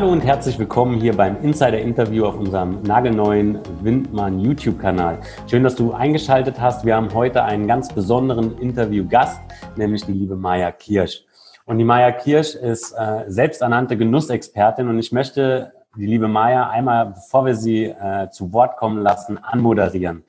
Hallo 0.00 0.12
und 0.12 0.22
herzlich 0.22 0.58
willkommen 0.58 0.98
hier 0.98 1.14
beim 1.14 1.42
Insider-Interview 1.42 2.24
auf 2.24 2.38
unserem 2.38 2.80
nagelneuen 2.84 3.58
Windmann 3.82 4.40
YouTube-Kanal. 4.40 5.20
Schön, 5.46 5.62
dass 5.62 5.76
du 5.76 5.92
eingeschaltet 5.92 6.58
hast. 6.58 6.86
Wir 6.86 6.96
haben 6.96 7.12
heute 7.12 7.44
einen 7.44 7.66
ganz 7.66 7.92
besonderen 7.92 8.56
Interview-Gast, 8.56 9.42
nämlich 9.76 10.02
die 10.06 10.14
liebe 10.14 10.36
Maya 10.36 10.72
Kirsch. 10.72 11.26
Und 11.66 11.76
die 11.76 11.84
Maya 11.84 12.12
Kirsch 12.12 12.54
ist 12.54 12.92
äh, 12.92 13.24
selbsternannte 13.26 13.98
Genussexpertin 13.98 14.88
und 14.88 14.98
ich 14.98 15.12
möchte 15.12 15.74
die 15.94 16.06
liebe 16.06 16.28
Maya 16.28 16.70
einmal, 16.70 17.08
bevor 17.08 17.44
wir 17.44 17.54
sie 17.54 17.84
äh, 17.84 18.30
zu 18.30 18.54
Wort 18.54 18.78
kommen 18.78 19.02
lassen, 19.02 19.36
anmoderieren. 19.36 20.24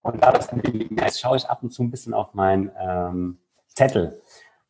Und 0.00 0.24
da 0.24 0.32
das 0.32 0.48
ist, 0.50 1.20
schaue 1.20 1.36
ich 1.36 1.44
ab 1.44 1.58
und 1.62 1.74
zu 1.74 1.82
ein 1.82 1.90
bisschen 1.90 2.14
auf 2.14 2.32
meinen 2.32 2.70
ähm, 2.80 3.36
Zettel. 3.68 4.22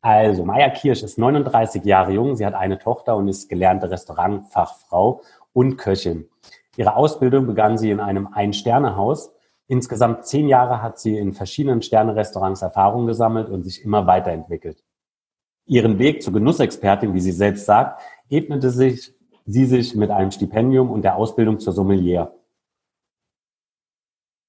Also, 0.02 0.45
Maya 0.45 0.70
Kirsch 0.70 1.02
ist 1.02 1.18
39 1.18 1.84
Jahre 1.84 2.12
jung. 2.12 2.34
Sie 2.34 2.46
hat 2.46 2.54
eine 2.54 2.78
Tochter 2.78 3.16
und 3.16 3.28
ist 3.28 3.48
gelernte 3.48 3.91
Restaurantfachfrau 3.91 5.22
und 5.52 5.77
Köchin. 5.77 6.28
Ihre 6.77 6.96
Ausbildung 6.96 7.46
begann 7.46 7.77
sie 7.77 7.91
in 7.91 8.00
einem 8.00 8.28
Ein-Sterne-Haus. 8.32 9.32
Insgesamt 9.66 10.24
zehn 10.24 10.48
Jahre 10.48 10.82
hat 10.82 10.98
sie 10.98 11.18
in 11.18 11.34
verschiedenen 11.34 11.82
Sterne-Restaurants 11.82 12.62
Erfahrung 12.62 13.06
gesammelt 13.06 13.50
und 13.50 13.62
sich 13.64 13.84
immer 13.84 14.06
weiterentwickelt. 14.06 14.82
Ihren 15.66 15.98
Weg 15.98 16.22
zur 16.22 16.32
Genussexpertin, 16.32 17.14
wie 17.14 17.20
sie 17.20 17.32
selbst 17.32 17.66
sagt, 17.66 18.00
ebnete 18.30 18.70
sich, 18.70 19.14
sie 19.44 19.66
sich 19.66 19.94
mit 19.94 20.10
einem 20.10 20.30
Stipendium 20.30 20.91
und 20.91 21.02
der 21.02 21.16
Ausbildung 21.16 21.60
zur 21.60 21.72
Sommelier. 21.72 22.32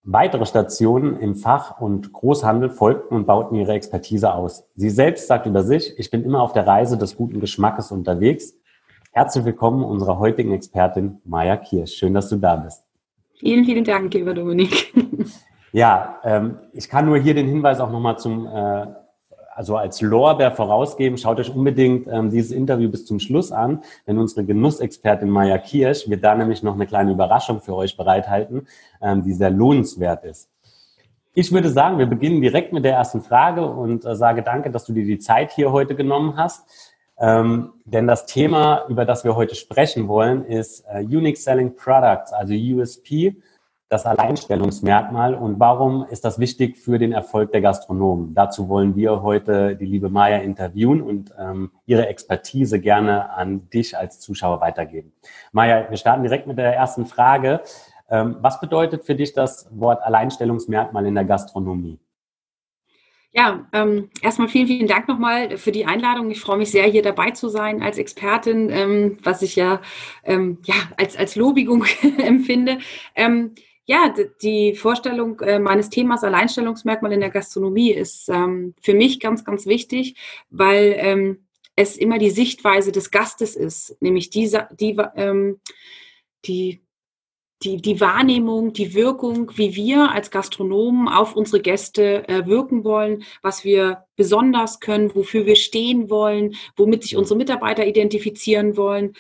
Weitere 0.04 0.48
Stationen 0.48 1.20
im 1.20 1.36
Fach- 1.36 1.80
und 1.80 2.12
Großhandel 2.12 2.72
folgten 2.72 3.14
und 3.14 3.28
bauten 3.28 3.54
ihre 3.54 3.74
Expertise 3.74 4.34
aus. 4.34 4.68
Sie 4.76 4.90
selbst 4.90 5.28
sagt 5.28 5.46
über 5.46 5.62
sich, 5.62 5.94
ich 6.00 6.10
bin 6.10 6.24
immer 6.24 6.42
auf 6.42 6.54
der 6.54 6.66
Reise 6.66 6.98
des 6.98 7.16
guten 7.16 7.40
Geschmackes 7.40 7.92
unterwegs. 7.92 8.56
Herzlich 9.12 9.46
willkommen 9.46 9.84
unserer 9.84 10.18
heutigen 10.18 10.54
Expertin 10.54 11.22
Maja 11.24 11.56
Kirsch. 11.56 11.94
Schön, 11.94 12.16
dass 12.16 12.30
du 12.30 12.38
da 12.38 12.56
bist. 12.56 12.84
Vielen, 13.38 13.64
vielen 13.64 13.84
Dank, 13.84 14.12
lieber 14.16 14.34
Dominik. 14.34 14.92
Ja, 15.74 16.20
ähm, 16.26 16.58
ich 16.74 16.90
kann 16.90 17.06
nur 17.06 17.18
hier 17.18 17.34
den 17.34 17.48
Hinweis 17.48 17.80
auch 17.80 17.92
nochmal 17.92 18.18
zum 18.18 18.46
äh, 18.46 18.88
also 19.56 19.78
als 19.78 20.02
Lorbeer 20.02 20.52
vorausgeben, 20.52 21.18
schaut 21.18 21.40
euch 21.40 21.54
unbedingt 21.54 22.08
ähm, 22.08 22.30
dieses 22.30 22.52
Interview 22.52 22.90
bis 22.90 23.06
zum 23.06 23.20
Schluss 23.20 23.52
an, 23.52 23.82
denn 24.08 24.18
unsere 24.18 24.46
Genussexpertin 24.46 25.30
Maya 25.30 25.58
Kirsch 25.58 26.10
wird 26.10 26.24
da 26.24 26.36
nämlich 26.36 26.64
noch 26.64 26.76
eine 26.76 26.88
kleine 26.88 27.12
Überraschung 27.12 27.62
für 27.62 27.76
euch 27.76 27.98
bereithalten, 27.98 28.68
ähm, 29.02 29.24
die 29.24 29.34
sehr 29.34 29.50
lohnenswert 29.50 30.24
ist. 30.24 30.50
Ich 31.34 31.52
würde 31.52 31.70
sagen, 31.70 31.98
wir 31.98 32.08
beginnen 32.08 32.42
direkt 32.42 32.74
mit 32.74 32.84
der 32.84 32.94
ersten 32.94 33.22
Frage 33.22 33.66
und 33.66 34.06
äh, 34.06 34.16
sage 34.16 34.44
danke, 34.44 34.70
dass 34.70 34.86
du 34.86 34.94
dir 34.94 35.06
die 35.06 35.20
Zeit 35.20 35.52
hier 35.52 35.72
heute 35.72 35.96
genommen 35.96 36.36
hast. 36.36 36.66
Ähm, 37.18 37.74
denn 37.86 38.08
das 38.08 38.26
Thema, 38.26 38.86
über 38.90 39.06
das 39.06 39.24
wir 39.24 39.36
heute 39.36 39.56
sprechen 39.56 40.08
wollen, 40.08 40.44
ist 40.44 40.84
äh, 40.92 41.04
Unique 41.04 41.38
Selling 41.38 41.76
Products, 41.76 42.34
also 42.34 42.54
USP 42.54 43.36
das 43.92 44.06
Alleinstellungsmerkmal 44.06 45.36
und 45.36 45.60
warum 45.60 46.06
ist 46.10 46.24
das 46.24 46.40
wichtig 46.40 46.78
für 46.78 46.98
den 46.98 47.12
Erfolg 47.12 47.52
der 47.52 47.60
Gastronomen? 47.60 48.34
Dazu 48.34 48.70
wollen 48.70 48.96
wir 48.96 49.22
heute 49.22 49.76
die 49.76 49.86
liebe 49.86 50.08
Maya 50.08 50.38
interviewen 50.38 51.02
und 51.02 51.34
ähm, 51.38 51.72
ihre 51.86 52.08
Expertise 52.08 52.80
gerne 52.80 53.32
an 53.32 53.70
dich 53.70 53.98
als 53.98 54.22
Zuschauer 54.22 54.62
weitergeben. 54.62 55.12
Maya, 55.52 55.90
wir 55.90 55.98
starten 55.98 56.24
direkt 56.24 56.48
mit 56.48 56.58
der 56.58 56.74
ersten 56.74 57.06
Frage. 57.06 57.60
Ähm, 58.10 58.38
was 58.40 58.62
bedeutet 58.62 59.04
für 59.04 59.14
dich 59.16 59.34
das 59.34 59.68
Wort 59.78 60.02
Alleinstellungsmerkmal 60.04 61.06
in 61.06 61.16
der 61.16 61.26
Gastronomie? 61.26 62.00
Ja, 63.34 63.68
ähm, 63.74 64.10
erstmal 64.22 64.48
vielen, 64.48 64.68
vielen 64.68 64.88
Dank 64.88 65.10
nochmal 65.10 65.58
für 65.58 65.74
die 65.74 65.86
Einladung. 65.86 66.32
Ich 66.32 66.40
freue 66.40 66.58
mich 66.58 66.72
sehr, 66.72 66.86
hier 66.86 67.02
dabei 67.02 67.32
zu 67.32 67.50
sein 67.50 67.82
als 67.82 67.98
Expertin, 67.98 68.70
ähm, 68.70 69.18
was 69.22 69.42
ich 69.42 69.58
ja, 69.58 69.82
ähm, 70.24 70.60
ja 70.64 70.76
als, 70.96 71.18
als 71.18 71.36
Lobigung 71.36 71.86
empfinde. 72.18 72.78
Ähm, 73.16 73.52
ja, 73.86 74.14
die 74.42 74.76
Vorstellung 74.76 75.40
äh, 75.42 75.60
meines 75.60 75.90
Themas 75.90 76.24
Alleinstellungsmerkmal 76.24 77.14
in 77.14 77.20
der 77.20 77.30
Gastronomie 77.30 77.92
ist 77.92 78.30
ähm, 78.30 78.76
für 78.82 78.94
mich 78.94 79.20
ganz, 79.20 79.44
ganz 79.44 79.66
wichtig, 79.66 80.16
weil 80.50 80.96
ähm, 80.98 81.48
es 81.76 81.98
immer 81.98 82.20
die 82.20 82.30
Sichtweise 82.30 82.92
des 82.92 83.12
Gastes 83.12 83.56
ist, 83.56 83.98
nämlich 84.02 84.30
diese, 84.30 84.68
die, 84.80 84.98
ähm, 85.16 85.60
die, 86.46 86.82
die, 87.64 87.78
die 87.78 88.00
Wahrnehmung, 88.00 88.74
die 88.74 88.94
Wirkung, 88.94 89.52
wie 89.56 89.76
wir 89.76 90.12
als 90.12 90.32
Gastronomen 90.32 91.08
auf 91.08 91.36
unsere 91.36 91.62
Gäste 91.62 92.28
äh, 92.28 92.46
wirken 92.46 92.84
wollen, 92.84 93.24
was 93.42 93.64
wir 93.64 94.06
besonders 94.16 94.80
können, 94.80 95.14
wofür 95.16 95.46
wir 95.46 95.56
stehen 95.56 96.10
wollen, 96.10 96.56
womit 96.76 97.04
sich 97.04 97.16
unsere 97.16 97.38
Mitarbeiter 97.38 97.86
identifizieren 97.86 98.78
wollen. 98.78 99.14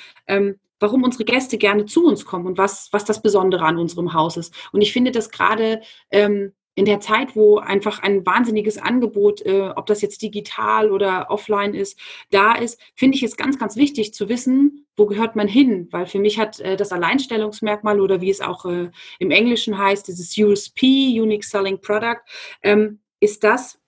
Warum 0.81 1.03
unsere 1.03 1.23
Gäste 1.23 1.57
gerne 1.57 1.85
zu 1.85 2.05
uns 2.05 2.25
kommen 2.25 2.47
und 2.47 2.57
was, 2.57 2.89
was 2.91 3.05
das 3.05 3.21
Besondere 3.21 3.63
an 3.63 3.77
unserem 3.77 4.13
Haus 4.13 4.35
ist. 4.35 4.53
Und 4.73 4.81
ich 4.81 4.91
finde 4.91 5.11
das 5.11 5.29
gerade 5.29 5.81
ähm, 6.09 6.51
in 6.75 6.85
der 6.85 6.99
Zeit, 7.01 7.35
wo 7.35 7.57
einfach 7.57 7.99
ein 8.01 8.25
wahnsinniges 8.25 8.77
Angebot, 8.77 9.41
äh, 9.45 9.71
ob 9.75 9.85
das 9.87 10.01
jetzt 10.01 10.21
digital 10.21 10.91
oder 10.91 11.29
offline 11.29 11.73
ist, 11.73 11.99
da 12.29 12.53
ist, 12.55 12.79
finde 12.95 13.17
ich 13.17 13.23
es 13.23 13.35
ganz, 13.35 13.59
ganz 13.59 13.75
wichtig 13.75 14.13
zu 14.13 14.29
wissen, 14.29 14.87
wo 14.95 15.05
gehört 15.05 15.35
man 15.35 15.47
hin? 15.47 15.89
Weil 15.91 16.05
für 16.05 16.19
mich 16.19 16.39
hat 16.39 16.59
äh, 16.59 16.77
das 16.77 16.91
Alleinstellungsmerkmal 16.91 17.99
oder 17.99 18.21
wie 18.21 18.29
es 18.29 18.41
auch 18.41 18.65
äh, 18.65 18.89
im 19.19 19.31
Englischen 19.31 19.77
heißt, 19.77 20.07
dieses 20.07 20.37
USP, 20.37 21.19
Unique 21.21 21.43
Selling 21.43 21.81
Product, 21.81 22.21
ähm, 22.63 22.99
ist 23.19 23.43
das, 23.43 23.79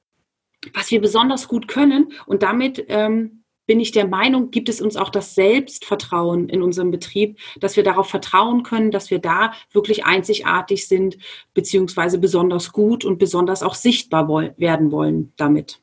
was 0.74 0.92
wir 0.92 1.02
besonders 1.02 1.48
gut 1.48 1.68
können 1.68 2.14
und 2.26 2.44
damit 2.44 2.86
ähm, 2.90 3.43
bin 3.66 3.79
ich 3.79 3.91
der 3.91 4.07
Meinung, 4.07 4.51
gibt 4.51 4.69
es 4.69 4.81
uns 4.81 4.97
auch 4.97 5.09
das 5.09 5.35
Selbstvertrauen 5.35 6.50
in 6.50 6.62
unserem 6.62 6.91
Betrieb, 6.91 7.40
dass 7.59 7.75
wir 7.75 7.84
darauf 7.84 8.09
vertrauen 8.09 8.63
können, 8.63 8.91
dass 8.91 9.09
wir 9.09 9.19
da 9.19 9.53
wirklich 9.72 10.06
einzigartig 10.06 10.88
sind, 10.88 11.18
beziehungsweise 11.53 12.18
besonders 12.18 12.72
gut 12.72 13.06
und 13.06 13.19
besonders 13.19 13.63
auch 13.63 13.75
sichtbar 13.75 14.28
werden 14.57 14.91
wollen 14.91 15.34
damit. 15.38 15.79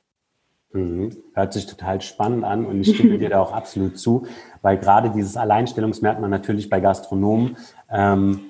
Mhm. 0.72 1.16
Hört 1.34 1.52
sich 1.52 1.66
total 1.66 2.00
spannend 2.00 2.44
an 2.44 2.64
und 2.64 2.80
ich 2.80 2.94
stimme 2.94 3.18
dir 3.18 3.30
da 3.30 3.40
auch 3.40 3.52
absolut 3.52 3.98
zu, 3.98 4.26
weil 4.62 4.78
gerade 4.78 5.10
dieses 5.10 5.36
Alleinstellungsmerkmal 5.36 6.30
natürlich 6.30 6.68
bei 6.68 6.80
Gastronomen 6.80 7.56
ähm, 7.90 8.40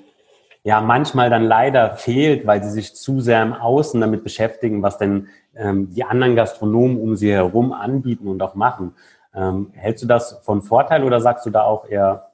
ja 0.63 0.81
manchmal 0.81 1.29
dann 1.29 1.43
leider 1.43 1.91
fehlt, 1.91 2.45
weil 2.45 2.63
sie 2.63 2.69
sich 2.69 2.93
zu 2.93 3.21
sehr 3.21 3.41
im 3.41 3.53
Außen 3.53 3.99
damit 3.99 4.23
beschäftigen, 4.23 4.83
was 4.83 4.99
denn 4.99 5.29
ähm, 5.55 5.89
die 5.91 6.03
anderen 6.03 6.35
Gastronomen 6.35 6.99
um 6.99 7.15
sie 7.15 7.31
herum 7.31 7.73
anbieten 7.73 8.27
und 8.27 8.41
auch 8.43 8.53
machen. 8.53 8.93
Ähm, 9.33 9.71
hältst 9.73 10.03
du 10.03 10.07
das 10.07 10.39
von 10.43 10.61
Vorteil 10.61 11.03
oder 11.03 11.21
sagst 11.21 11.45
du 11.45 11.49
da 11.49 11.63
auch 11.63 11.87
eher, 11.87 12.31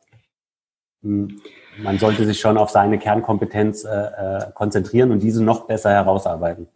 hm, 1.04 1.42
man 1.78 2.00
sollte 2.00 2.26
sich 2.26 2.40
schon 2.40 2.58
auf 2.58 2.70
seine 2.70 2.98
Kernkompetenz 2.98 3.84
äh, 3.84 3.90
äh, 3.90 4.52
konzentrieren 4.54 5.12
und 5.12 5.22
diese 5.22 5.44
noch 5.44 5.68
besser 5.68 5.92
herausarbeiten? 5.92 6.68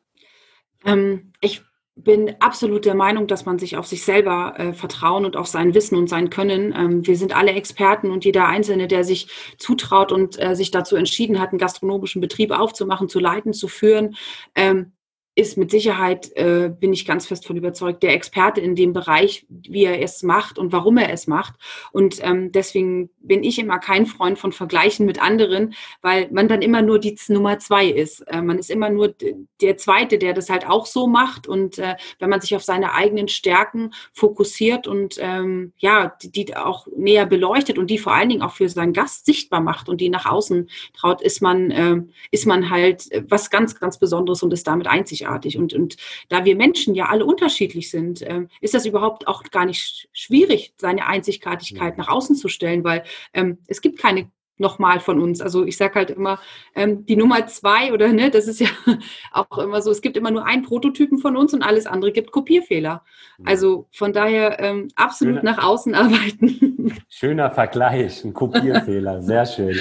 Ähm, 0.85 1.33
ich 1.41 1.63
bin 1.95 2.35
absolut 2.39 2.85
der 2.85 2.95
Meinung, 2.95 3.27
dass 3.27 3.45
man 3.45 3.59
sich 3.59 3.77
auf 3.77 3.85
sich 3.85 4.03
selber 4.03 4.53
äh, 4.57 4.73
vertrauen 4.73 5.25
und 5.25 5.35
auf 5.35 5.47
sein 5.47 5.73
Wissen 5.73 5.97
und 5.97 6.07
sein 6.07 6.29
Können. 6.29 6.73
Ähm, 6.75 7.05
wir 7.05 7.17
sind 7.17 7.35
alle 7.35 7.51
Experten 7.51 8.11
und 8.11 8.23
jeder 8.23 8.47
Einzelne, 8.47 8.87
der 8.87 9.03
sich 9.03 9.27
zutraut 9.57 10.11
und 10.11 10.41
äh, 10.41 10.55
sich 10.55 10.71
dazu 10.71 10.95
entschieden 10.95 11.39
hat, 11.39 11.49
einen 11.49 11.59
gastronomischen 11.59 12.21
Betrieb 12.21 12.51
aufzumachen, 12.51 13.09
zu 13.09 13.19
leiten, 13.19 13.53
zu 13.53 13.67
führen, 13.67 14.15
ähm, 14.55 14.93
ist 15.33 15.57
mit 15.57 15.71
Sicherheit, 15.71 16.35
äh, 16.35 16.69
bin 16.69 16.91
ich 16.91 17.05
ganz 17.05 17.25
fest 17.25 17.47
von 17.47 17.55
überzeugt, 17.55 18.03
der 18.03 18.13
Experte 18.13 18.59
in 18.59 18.75
dem 18.75 18.91
Bereich, 18.91 19.45
wie 19.47 19.85
er 19.85 20.01
es 20.01 20.23
macht 20.23 20.59
und 20.59 20.73
warum 20.73 20.97
er 20.97 21.13
es 21.13 21.25
macht. 21.25 21.55
Und 21.93 22.19
ähm, 22.21 22.51
deswegen 22.51 23.09
bin 23.21 23.41
ich 23.41 23.57
immer 23.57 23.79
kein 23.79 24.05
Freund 24.05 24.37
von 24.37 24.51
Vergleichen 24.51 25.05
mit 25.05 25.21
anderen, 25.21 25.73
weil 26.01 26.29
man 26.31 26.49
dann 26.49 26.61
immer 26.61 26.81
nur 26.81 26.99
die 26.99 27.17
Nummer 27.29 27.59
zwei 27.59 27.85
ist. 27.85 28.21
Äh, 28.27 28.41
man 28.41 28.59
ist 28.59 28.69
immer 28.69 28.89
nur 28.89 29.15
der 29.61 29.77
Zweite, 29.77 30.17
der 30.17 30.33
das 30.33 30.49
halt 30.49 30.67
auch 30.67 30.85
so 30.85 31.07
macht. 31.07 31.47
Und 31.47 31.79
äh, 31.79 31.95
wenn 32.19 32.29
man 32.29 32.41
sich 32.41 32.53
auf 32.53 32.63
seine 32.63 32.93
eigenen 32.93 33.29
Stärken 33.29 33.93
fokussiert 34.11 34.85
und 34.85 35.16
ähm, 35.19 35.72
ja, 35.77 36.13
die, 36.22 36.31
die 36.31 36.57
auch 36.57 36.87
näher 36.97 37.25
beleuchtet 37.25 37.77
und 37.77 37.89
die 37.89 37.99
vor 37.99 38.13
allen 38.13 38.27
Dingen 38.27 38.41
auch 38.41 38.55
für 38.55 38.67
seinen 38.67 38.91
Gast 38.91 39.25
sichtbar 39.25 39.61
macht 39.61 39.87
und 39.87 40.01
die 40.01 40.09
nach 40.09 40.25
außen 40.25 40.69
traut, 40.93 41.22
ist 41.22 41.41
man, 41.41 41.72
äh, 41.72 42.01
ist 42.31 42.45
man 42.45 42.69
halt 42.69 43.07
was 43.29 43.49
ganz, 43.49 43.79
ganz 43.79 43.97
Besonderes 43.97 44.43
und 44.43 44.51
ist 44.51 44.67
damit 44.67 44.87
einzigartig 44.87 45.22
einzigartig. 45.31 45.57
Und, 45.57 45.73
und 45.73 45.97
da 46.29 46.45
wir 46.45 46.55
Menschen 46.55 46.95
ja 46.95 47.05
alle 47.05 47.25
unterschiedlich 47.25 47.89
sind, 47.89 48.22
äh, 48.22 48.47
ist 48.61 48.73
das 48.73 48.85
überhaupt 48.85 49.28
auch 49.28 49.43
gar 49.43 49.66
nicht 49.66 50.09
schwierig, 50.13 50.73
seine 50.78 51.05
Einzigartigkeit 51.07 51.97
nach 51.97 52.09
außen 52.09 52.35
zu 52.35 52.47
stellen, 52.47 52.83
weil 52.83 53.03
ähm, 53.33 53.57
es 53.67 53.81
gibt 53.81 53.99
keine 53.99 54.29
nochmal 54.57 54.99
von 54.99 55.19
uns. 55.19 55.41
Also 55.41 55.66
ich 55.66 55.75
sage 55.75 55.95
halt 55.95 56.11
immer, 56.11 56.39
ähm, 56.75 57.03
die 57.07 57.16
Nummer 57.16 57.47
zwei 57.47 57.91
oder 57.93 58.09
ne, 58.09 58.29
das 58.29 58.47
ist 58.47 58.59
ja 58.59 58.67
auch 59.31 59.57
immer 59.57 59.81
so, 59.81 59.89
es 59.89 60.01
gibt 60.01 60.17
immer 60.17 60.29
nur 60.29 60.45
einen 60.45 60.61
Prototypen 60.61 61.17
von 61.17 61.35
uns 61.35 61.53
und 61.53 61.63
alles 61.63 61.87
andere 61.87 62.11
gibt 62.11 62.31
Kopierfehler. 62.31 63.03
Also 63.43 63.87
von 63.91 64.13
daher 64.13 64.59
ähm, 64.59 64.89
absolut 64.95 65.37
schöner, 65.37 65.51
nach 65.51 65.63
außen 65.63 65.95
arbeiten. 65.95 66.95
Schöner 67.09 67.49
Vergleich, 67.49 68.23
ein 68.23 68.34
Kopierfehler, 68.34 69.22
sehr 69.23 69.47
schön. 69.47 69.79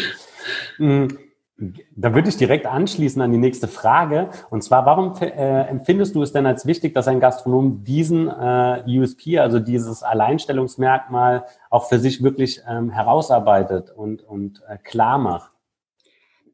Da 1.94 2.14
würde 2.14 2.28
ich 2.28 2.36
direkt 2.38 2.66
anschließen 2.66 3.20
an 3.20 3.32
die 3.32 3.38
nächste 3.38 3.68
Frage. 3.68 4.30
Und 4.48 4.64
zwar, 4.64 4.86
warum 4.86 5.14
äh, 5.20 5.62
empfindest 5.68 6.14
du 6.14 6.22
es 6.22 6.32
denn 6.32 6.46
als 6.46 6.64
wichtig, 6.64 6.94
dass 6.94 7.06
ein 7.06 7.20
Gastronom 7.20 7.84
diesen 7.84 8.28
äh, 8.28 8.82
USP, 8.86 9.38
also 9.38 9.60
dieses 9.60 10.02
Alleinstellungsmerkmal, 10.02 11.44
auch 11.68 11.88
für 11.88 11.98
sich 11.98 12.22
wirklich 12.22 12.62
ähm, 12.68 12.90
herausarbeitet 12.90 13.90
und, 13.90 14.22
und 14.22 14.62
äh, 14.68 14.78
klar 14.78 15.18
macht? 15.18 15.52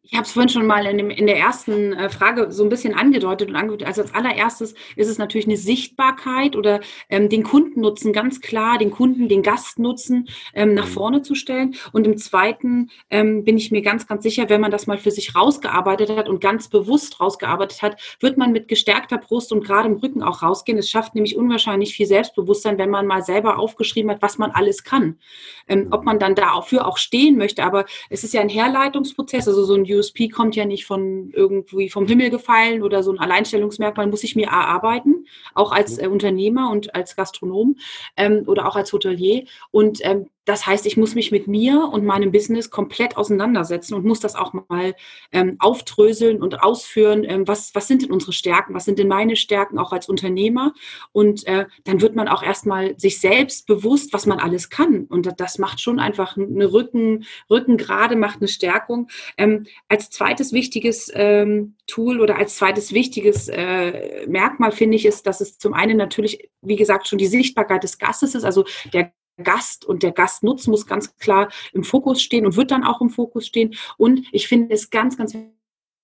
Ich 0.08 0.16
habe 0.16 0.22
es 0.22 0.32
vorhin 0.32 0.48
schon 0.48 0.66
mal 0.66 0.86
in, 0.86 0.98
dem, 0.98 1.10
in 1.10 1.26
der 1.26 1.36
ersten 1.36 1.92
äh, 1.92 2.08
Frage 2.08 2.52
so 2.52 2.62
ein 2.62 2.68
bisschen 2.68 2.94
angedeutet 2.94 3.48
und 3.48 3.56
angedeutet. 3.56 3.88
Also 3.88 4.02
als 4.02 4.14
allererstes 4.14 4.74
ist 4.94 5.08
es 5.08 5.18
natürlich 5.18 5.48
eine 5.48 5.56
Sichtbarkeit 5.56 6.54
oder 6.54 6.80
ähm, 7.08 7.28
den 7.28 7.42
Kundennutzen 7.42 8.12
ganz 8.12 8.40
klar, 8.40 8.78
den 8.78 8.92
Kunden, 8.92 9.28
den 9.28 9.42
Gastnutzen 9.42 10.28
ähm, 10.54 10.74
nach 10.74 10.86
mhm. 10.86 10.92
vorne 10.92 11.22
zu 11.22 11.34
stellen. 11.34 11.74
Und 11.92 12.06
im 12.06 12.18
zweiten 12.18 12.90
ähm, 13.10 13.42
bin 13.42 13.56
ich 13.56 13.72
mir 13.72 13.82
ganz, 13.82 14.06
ganz 14.06 14.22
sicher, 14.22 14.48
wenn 14.48 14.60
man 14.60 14.70
das 14.70 14.86
mal 14.86 14.96
für 14.96 15.10
sich 15.10 15.34
rausgearbeitet 15.34 16.10
hat 16.16 16.28
und 16.28 16.40
ganz 16.40 16.68
bewusst 16.68 17.20
rausgearbeitet 17.20 17.82
hat, 17.82 18.00
wird 18.20 18.38
man 18.38 18.52
mit 18.52 18.68
gestärkter 18.68 19.18
Brust 19.18 19.50
und 19.50 19.64
gerade 19.64 19.88
im 19.88 19.96
Rücken 19.96 20.22
auch 20.22 20.40
rausgehen. 20.40 20.78
Es 20.78 20.88
schafft 20.88 21.16
nämlich 21.16 21.36
unwahrscheinlich 21.36 21.96
viel 21.96 22.06
Selbstbewusstsein, 22.06 22.78
wenn 22.78 22.90
man 22.90 23.08
mal 23.08 23.22
selber 23.22 23.58
aufgeschrieben 23.58 24.12
hat, 24.12 24.22
was 24.22 24.38
man 24.38 24.52
alles 24.52 24.84
kann. 24.84 25.18
Ähm, 25.66 25.88
ob 25.90 26.04
man 26.04 26.20
dann 26.20 26.36
dafür 26.36 26.86
auch 26.86 26.96
stehen 26.96 27.36
möchte. 27.38 27.64
Aber 27.64 27.86
es 28.08 28.22
ist 28.22 28.34
ja 28.34 28.40
ein 28.40 28.48
Herleitungsprozess, 28.48 29.48
also 29.48 29.64
so 29.64 29.74
ein 29.74 29.84
USP 29.96 30.28
kommt 30.28 30.56
ja 30.56 30.64
nicht 30.64 30.86
von 30.86 31.30
irgendwie 31.32 31.88
vom 31.88 32.06
Himmel 32.06 32.30
gefallen 32.30 32.82
oder 32.82 33.02
so 33.02 33.10
ein 33.12 33.18
Alleinstellungsmerkmal 33.18 34.06
muss 34.06 34.24
ich 34.24 34.36
mir 34.36 34.46
erarbeiten, 34.46 35.26
auch 35.54 35.72
als 35.72 35.98
äh, 35.98 36.06
Unternehmer 36.06 36.70
und 36.70 36.94
als 36.94 37.16
Gastronom 37.16 37.76
ähm, 38.16 38.44
oder 38.46 38.68
auch 38.68 38.76
als 38.76 38.92
Hotelier. 38.92 39.44
Und 39.70 39.98
ähm, 40.02 40.28
das 40.46 40.64
heißt, 40.64 40.86
ich 40.86 40.96
muss 40.96 41.14
mich 41.14 41.32
mit 41.32 41.48
mir 41.48 41.90
und 41.92 42.04
meinem 42.04 42.30
Business 42.30 42.70
komplett 42.70 43.16
auseinandersetzen 43.16 43.94
und 43.94 44.04
muss 44.04 44.20
das 44.20 44.36
auch 44.36 44.52
mal 44.52 44.94
ähm, 45.32 45.56
aufdröseln 45.58 46.40
und 46.40 46.62
ausführen. 46.62 47.24
Ähm, 47.24 47.48
was, 47.48 47.74
was 47.74 47.88
sind 47.88 48.02
denn 48.02 48.12
unsere 48.12 48.32
Stärken? 48.32 48.72
Was 48.72 48.84
sind 48.84 49.00
denn 49.00 49.08
meine 49.08 49.34
Stärken 49.34 49.76
auch 49.76 49.92
als 49.92 50.08
Unternehmer? 50.08 50.72
Und 51.10 51.46
äh, 51.48 51.66
dann 51.82 52.00
wird 52.00 52.14
man 52.14 52.28
auch 52.28 52.44
erstmal 52.44 52.98
sich 52.98 53.20
selbst 53.20 53.66
bewusst, 53.66 54.12
was 54.12 54.24
man 54.24 54.38
alles 54.38 54.70
kann. 54.70 55.06
Und 55.06 55.28
das 55.36 55.58
macht 55.58 55.80
schon 55.80 55.98
einfach 55.98 56.36
eine 56.36 56.72
Rücken, 56.72 57.24
Rücken 57.50 57.76
gerade, 57.76 58.14
macht 58.14 58.40
eine 58.40 58.48
Stärkung. 58.48 59.08
Ähm, 59.36 59.66
als 59.88 60.10
zweites 60.10 60.52
wichtiges 60.52 61.10
ähm, 61.12 61.74
Tool 61.88 62.20
oder 62.20 62.36
als 62.36 62.54
zweites 62.54 62.92
wichtiges 62.92 63.48
äh, 63.48 64.26
Merkmal 64.28 64.70
finde 64.70 64.96
ich 64.96 65.06
ist, 65.06 65.26
dass 65.26 65.40
es 65.40 65.58
zum 65.58 65.74
einen 65.74 65.96
natürlich, 65.96 66.50
wie 66.62 66.76
gesagt, 66.76 67.08
schon 67.08 67.18
die 67.18 67.26
Sichtbarkeit 67.26 67.82
des 67.82 67.98
Gastes 67.98 68.36
ist. 68.36 68.44
Also 68.44 68.64
der 68.92 69.10
Gast 69.42 69.84
und 69.84 70.02
der 70.02 70.12
Gastnutzen 70.12 70.70
muss 70.70 70.86
ganz 70.86 71.16
klar 71.16 71.48
im 71.72 71.84
Fokus 71.84 72.22
stehen 72.22 72.46
und 72.46 72.56
wird 72.56 72.70
dann 72.70 72.84
auch 72.84 73.00
im 73.00 73.10
Fokus 73.10 73.46
stehen. 73.46 73.74
Und 73.96 74.26
ich 74.32 74.48
finde 74.48 74.74
es 74.74 74.90
ganz, 74.90 75.16
ganz 75.16 75.36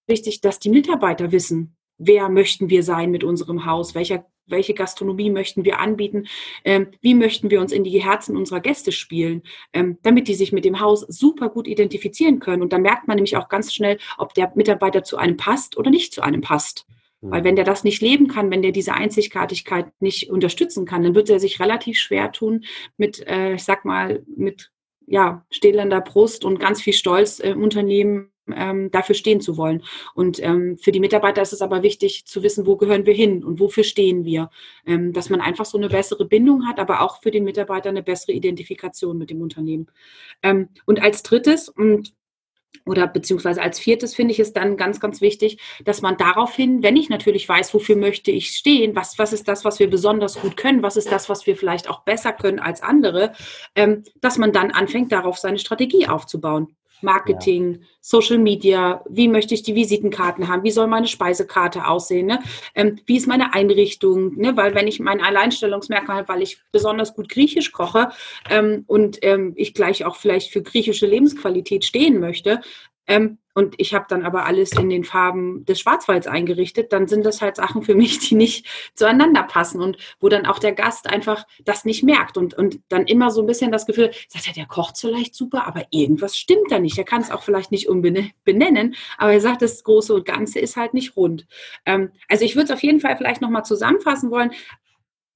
wichtig, 0.06 0.40
dass 0.40 0.58
die 0.58 0.70
Mitarbeiter 0.70 1.32
wissen, 1.32 1.76
wer 1.98 2.28
möchten 2.28 2.68
wir 2.68 2.82
sein 2.82 3.10
mit 3.10 3.24
unserem 3.24 3.64
Haus, 3.64 3.94
welcher, 3.94 4.26
welche 4.46 4.74
Gastronomie 4.74 5.30
möchten 5.30 5.64
wir 5.64 5.78
anbieten, 5.78 6.26
ähm, 6.64 6.88
wie 7.00 7.14
möchten 7.14 7.50
wir 7.50 7.60
uns 7.60 7.72
in 7.72 7.84
die 7.84 8.02
Herzen 8.02 8.36
unserer 8.36 8.60
Gäste 8.60 8.92
spielen, 8.92 9.42
ähm, 9.72 9.98
damit 10.02 10.28
die 10.28 10.34
sich 10.34 10.52
mit 10.52 10.64
dem 10.64 10.80
Haus 10.80 11.00
super 11.00 11.48
gut 11.48 11.68
identifizieren 11.68 12.40
können. 12.40 12.62
Und 12.62 12.72
dann 12.72 12.82
merkt 12.82 13.08
man 13.08 13.16
nämlich 13.16 13.36
auch 13.36 13.48
ganz 13.48 13.72
schnell, 13.72 13.98
ob 14.18 14.34
der 14.34 14.52
Mitarbeiter 14.54 15.04
zu 15.04 15.16
einem 15.16 15.36
passt 15.36 15.76
oder 15.76 15.90
nicht 15.90 16.12
zu 16.12 16.22
einem 16.22 16.40
passt. 16.40 16.86
Weil 17.30 17.44
wenn 17.44 17.56
der 17.56 17.64
das 17.64 17.84
nicht 17.84 18.02
leben 18.02 18.26
kann, 18.26 18.50
wenn 18.50 18.62
der 18.62 18.72
diese 18.72 18.94
Einzigartigkeit 18.94 19.86
nicht 20.00 20.28
unterstützen 20.30 20.86
kann, 20.86 21.04
dann 21.04 21.14
wird 21.14 21.30
er 21.30 21.38
sich 21.38 21.60
relativ 21.60 21.98
schwer 21.98 22.32
tun 22.32 22.64
mit, 22.96 23.26
äh, 23.28 23.54
ich 23.54 23.64
sag 23.64 23.84
mal, 23.84 24.24
mit 24.36 24.72
ja, 25.06 25.44
stählender 25.50 26.00
Brust 26.00 26.44
und 26.44 26.58
ganz 26.58 26.82
viel 26.82 26.92
Stolz 26.92 27.38
im 27.38 27.62
Unternehmen 27.62 28.32
ähm, 28.52 28.90
dafür 28.90 29.14
stehen 29.14 29.40
zu 29.40 29.56
wollen. 29.56 29.82
Und 30.14 30.42
ähm, 30.42 30.78
für 30.78 30.90
die 30.90 31.00
Mitarbeiter 31.00 31.42
ist 31.42 31.52
es 31.52 31.62
aber 31.62 31.82
wichtig 31.82 32.26
zu 32.26 32.42
wissen, 32.42 32.66
wo 32.66 32.76
gehören 32.76 33.06
wir 33.06 33.14
hin 33.14 33.44
und 33.44 33.60
wofür 33.60 33.84
stehen 33.84 34.24
wir. 34.24 34.50
Ähm, 34.86 35.12
dass 35.12 35.30
man 35.30 35.40
einfach 35.40 35.64
so 35.64 35.78
eine 35.78 35.88
bessere 35.88 36.24
Bindung 36.24 36.66
hat, 36.66 36.80
aber 36.80 37.02
auch 37.02 37.22
für 37.22 37.30
den 37.30 37.44
Mitarbeiter 37.44 37.90
eine 37.90 38.02
bessere 38.02 38.32
Identifikation 38.32 39.16
mit 39.18 39.30
dem 39.30 39.40
Unternehmen. 39.42 39.86
Ähm, 40.42 40.68
und 40.86 41.00
als 41.00 41.22
drittes, 41.22 41.68
und 41.68 42.14
oder 42.84 43.06
beziehungsweise 43.06 43.62
als 43.62 43.78
viertes 43.78 44.14
finde 44.14 44.32
ich 44.32 44.40
es 44.40 44.52
dann 44.52 44.76
ganz, 44.76 45.00
ganz 45.00 45.20
wichtig, 45.20 45.58
dass 45.84 46.02
man 46.02 46.16
daraufhin, 46.16 46.82
wenn 46.82 46.96
ich 46.96 47.08
natürlich 47.08 47.48
weiß, 47.48 47.72
wofür 47.74 47.96
möchte 47.96 48.30
ich 48.30 48.50
stehen, 48.50 48.96
was, 48.96 49.18
was 49.18 49.32
ist 49.32 49.48
das, 49.48 49.64
was 49.64 49.78
wir 49.78 49.88
besonders 49.88 50.40
gut 50.40 50.56
können, 50.56 50.82
was 50.82 50.96
ist 50.96 51.12
das, 51.12 51.28
was 51.28 51.46
wir 51.46 51.56
vielleicht 51.56 51.88
auch 51.88 52.00
besser 52.00 52.32
können 52.32 52.58
als 52.58 52.82
andere, 52.82 53.32
ähm, 53.74 54.02
dass 54.20 54.38
man 54.38 54.52
dann 54.52 54.70
anfängt, 54.70 55.12
darauf 55.12 55.38
seine 55.38 55.58
Strategie 55.58 56.08
aufzubauen. 56.08 56.74
Marketing, 57.02 57.74
ja. 57.74 57.86
Social 58.00 58.38
Media, 58.38 59.04
wie 59.08 59.28
möchte 59.28 59.54
ich 59.54 59.62
die 59.62 59.74
Visitenkarten 59.74 60.48
haben, 60.48 60.64
wie 60.64 60.70
soll 60.70 60.86
meine 60.86 61.06
Speisekarte 61.08 61.86
aussehen, 61.86 62.26
ne? 62.26 62.40
Ähm, 62.74 63.00
wie 63.06 63.16
ist 63.16 63.26
meine 63.26 63.54
Einrichtung, 63.54 64.36
ne? 64.36 64.56
weil 64.56 64.74
wenn 64.74 64.88
ich 64.88 65.00
mein 65.00 65.20
Alleinstellungsmerkmal 65.20 66.18
habe, 66.18 66.28
weil 66.28 66.42
ich 66.42 66.58
besonders 66.72 67.14
gut 67.14 67.28
Griechisch 67.28 67.72
koche 67.72 68.10
ähm, 68.50 68.84
und 68.86 69.18
ähm, 69.22 69.52
ich 69.56 69.74
gleich 69.74 70.04
auch 70.04 70.16
vielleicht 70.16 70.50
für 70.50 70.62
griechische 70.62 71.06
Lebensqualität 71.06 71.84
stehen 71.84 72.20
möchte, 72.20 72.60
ähm, 73.06 73.38
und 73.54 73.74
ich 73.78 73.94
habe 73.94 74.06
dann 74.08 74.24
aber 74.24 74.46
alles 74.46 74.72
in 74.72 74.88
den 74.88 75.04
Farben 75.04 75.64
des 75.64 75.80
Schwarzwalds 75.80 76.26
eingerichtet, 76.26 76.92
dann 76.92 77.06
sind 77.06 77.24
das 77.26 77.42
halt 77.42 77.56
Sachen 77.56 77.82
für 77.82 77.94
mich, 77.94 78.18
die 78.28 78.34
nicht 78.34 78.66
zueinander 78.94 79.42
passen 79.42 79.80
und 79.80 79.96
wo 80.20 80.28
dann 80.28 80.46
auch 80.46 80.58
der 80.58 80.72
Gast 80.72 81.08
einfach 81.08 81.44
das 81.64 81.84
nicht 81.84 82.02
merkt 82.02 82.36
und, 82.36 82.54
und 82.54 82.80
dann 82.88 83.06
immer 83.06 83.30
so 83.30 83.40
ein 83.40 83.46
bisschen 83.46 83.72
das 83.72 83.86
Gefühl, 83.86 84.10
sagt 84.28 84.46
er, 84.46 84.54
der 84.54 84.66
kocht 84.66 84.98
vielleicht 84.98 85.34
super, 85.34 85.66
aber 85.66 85.84
irgendwas 85.90 86.36
stimmt 86.36 86.70
da 86.70 86.78
nicht. 86.78 86.98
Er 86.98 87.04
kann 87.04 87.22
es 87.22 87.30
auch 87.30 87.42
vielleicht 87.42 87.72
nicht 87.72 87.88
benennen, 88.44 88.94
aber 89.18 89.32
er 89.32 89.40
sagt, 89.40 89.62
das 89.62 89.84
Große 89.84 90.14
und 90.14 90.24
Ganze 90.24 90.58
ist 90.58 90.76
halt 90.76 90.94
nicht 90.94 91.16
rund. 91.16 91.46
Ähm, 91.86 92.10
also 92.28 92.44
ich 92.44 92.56
würde 92.56 92.66
es 92.66 92.70
auf 92.70 92.82
jeden 92.82 93.00
Fall 93.00 93.16
vielleicht 93.16 93.40
nochmal 93.40 93.64
zusammenfassen 93.64 94.30
wollen 94.30 94.52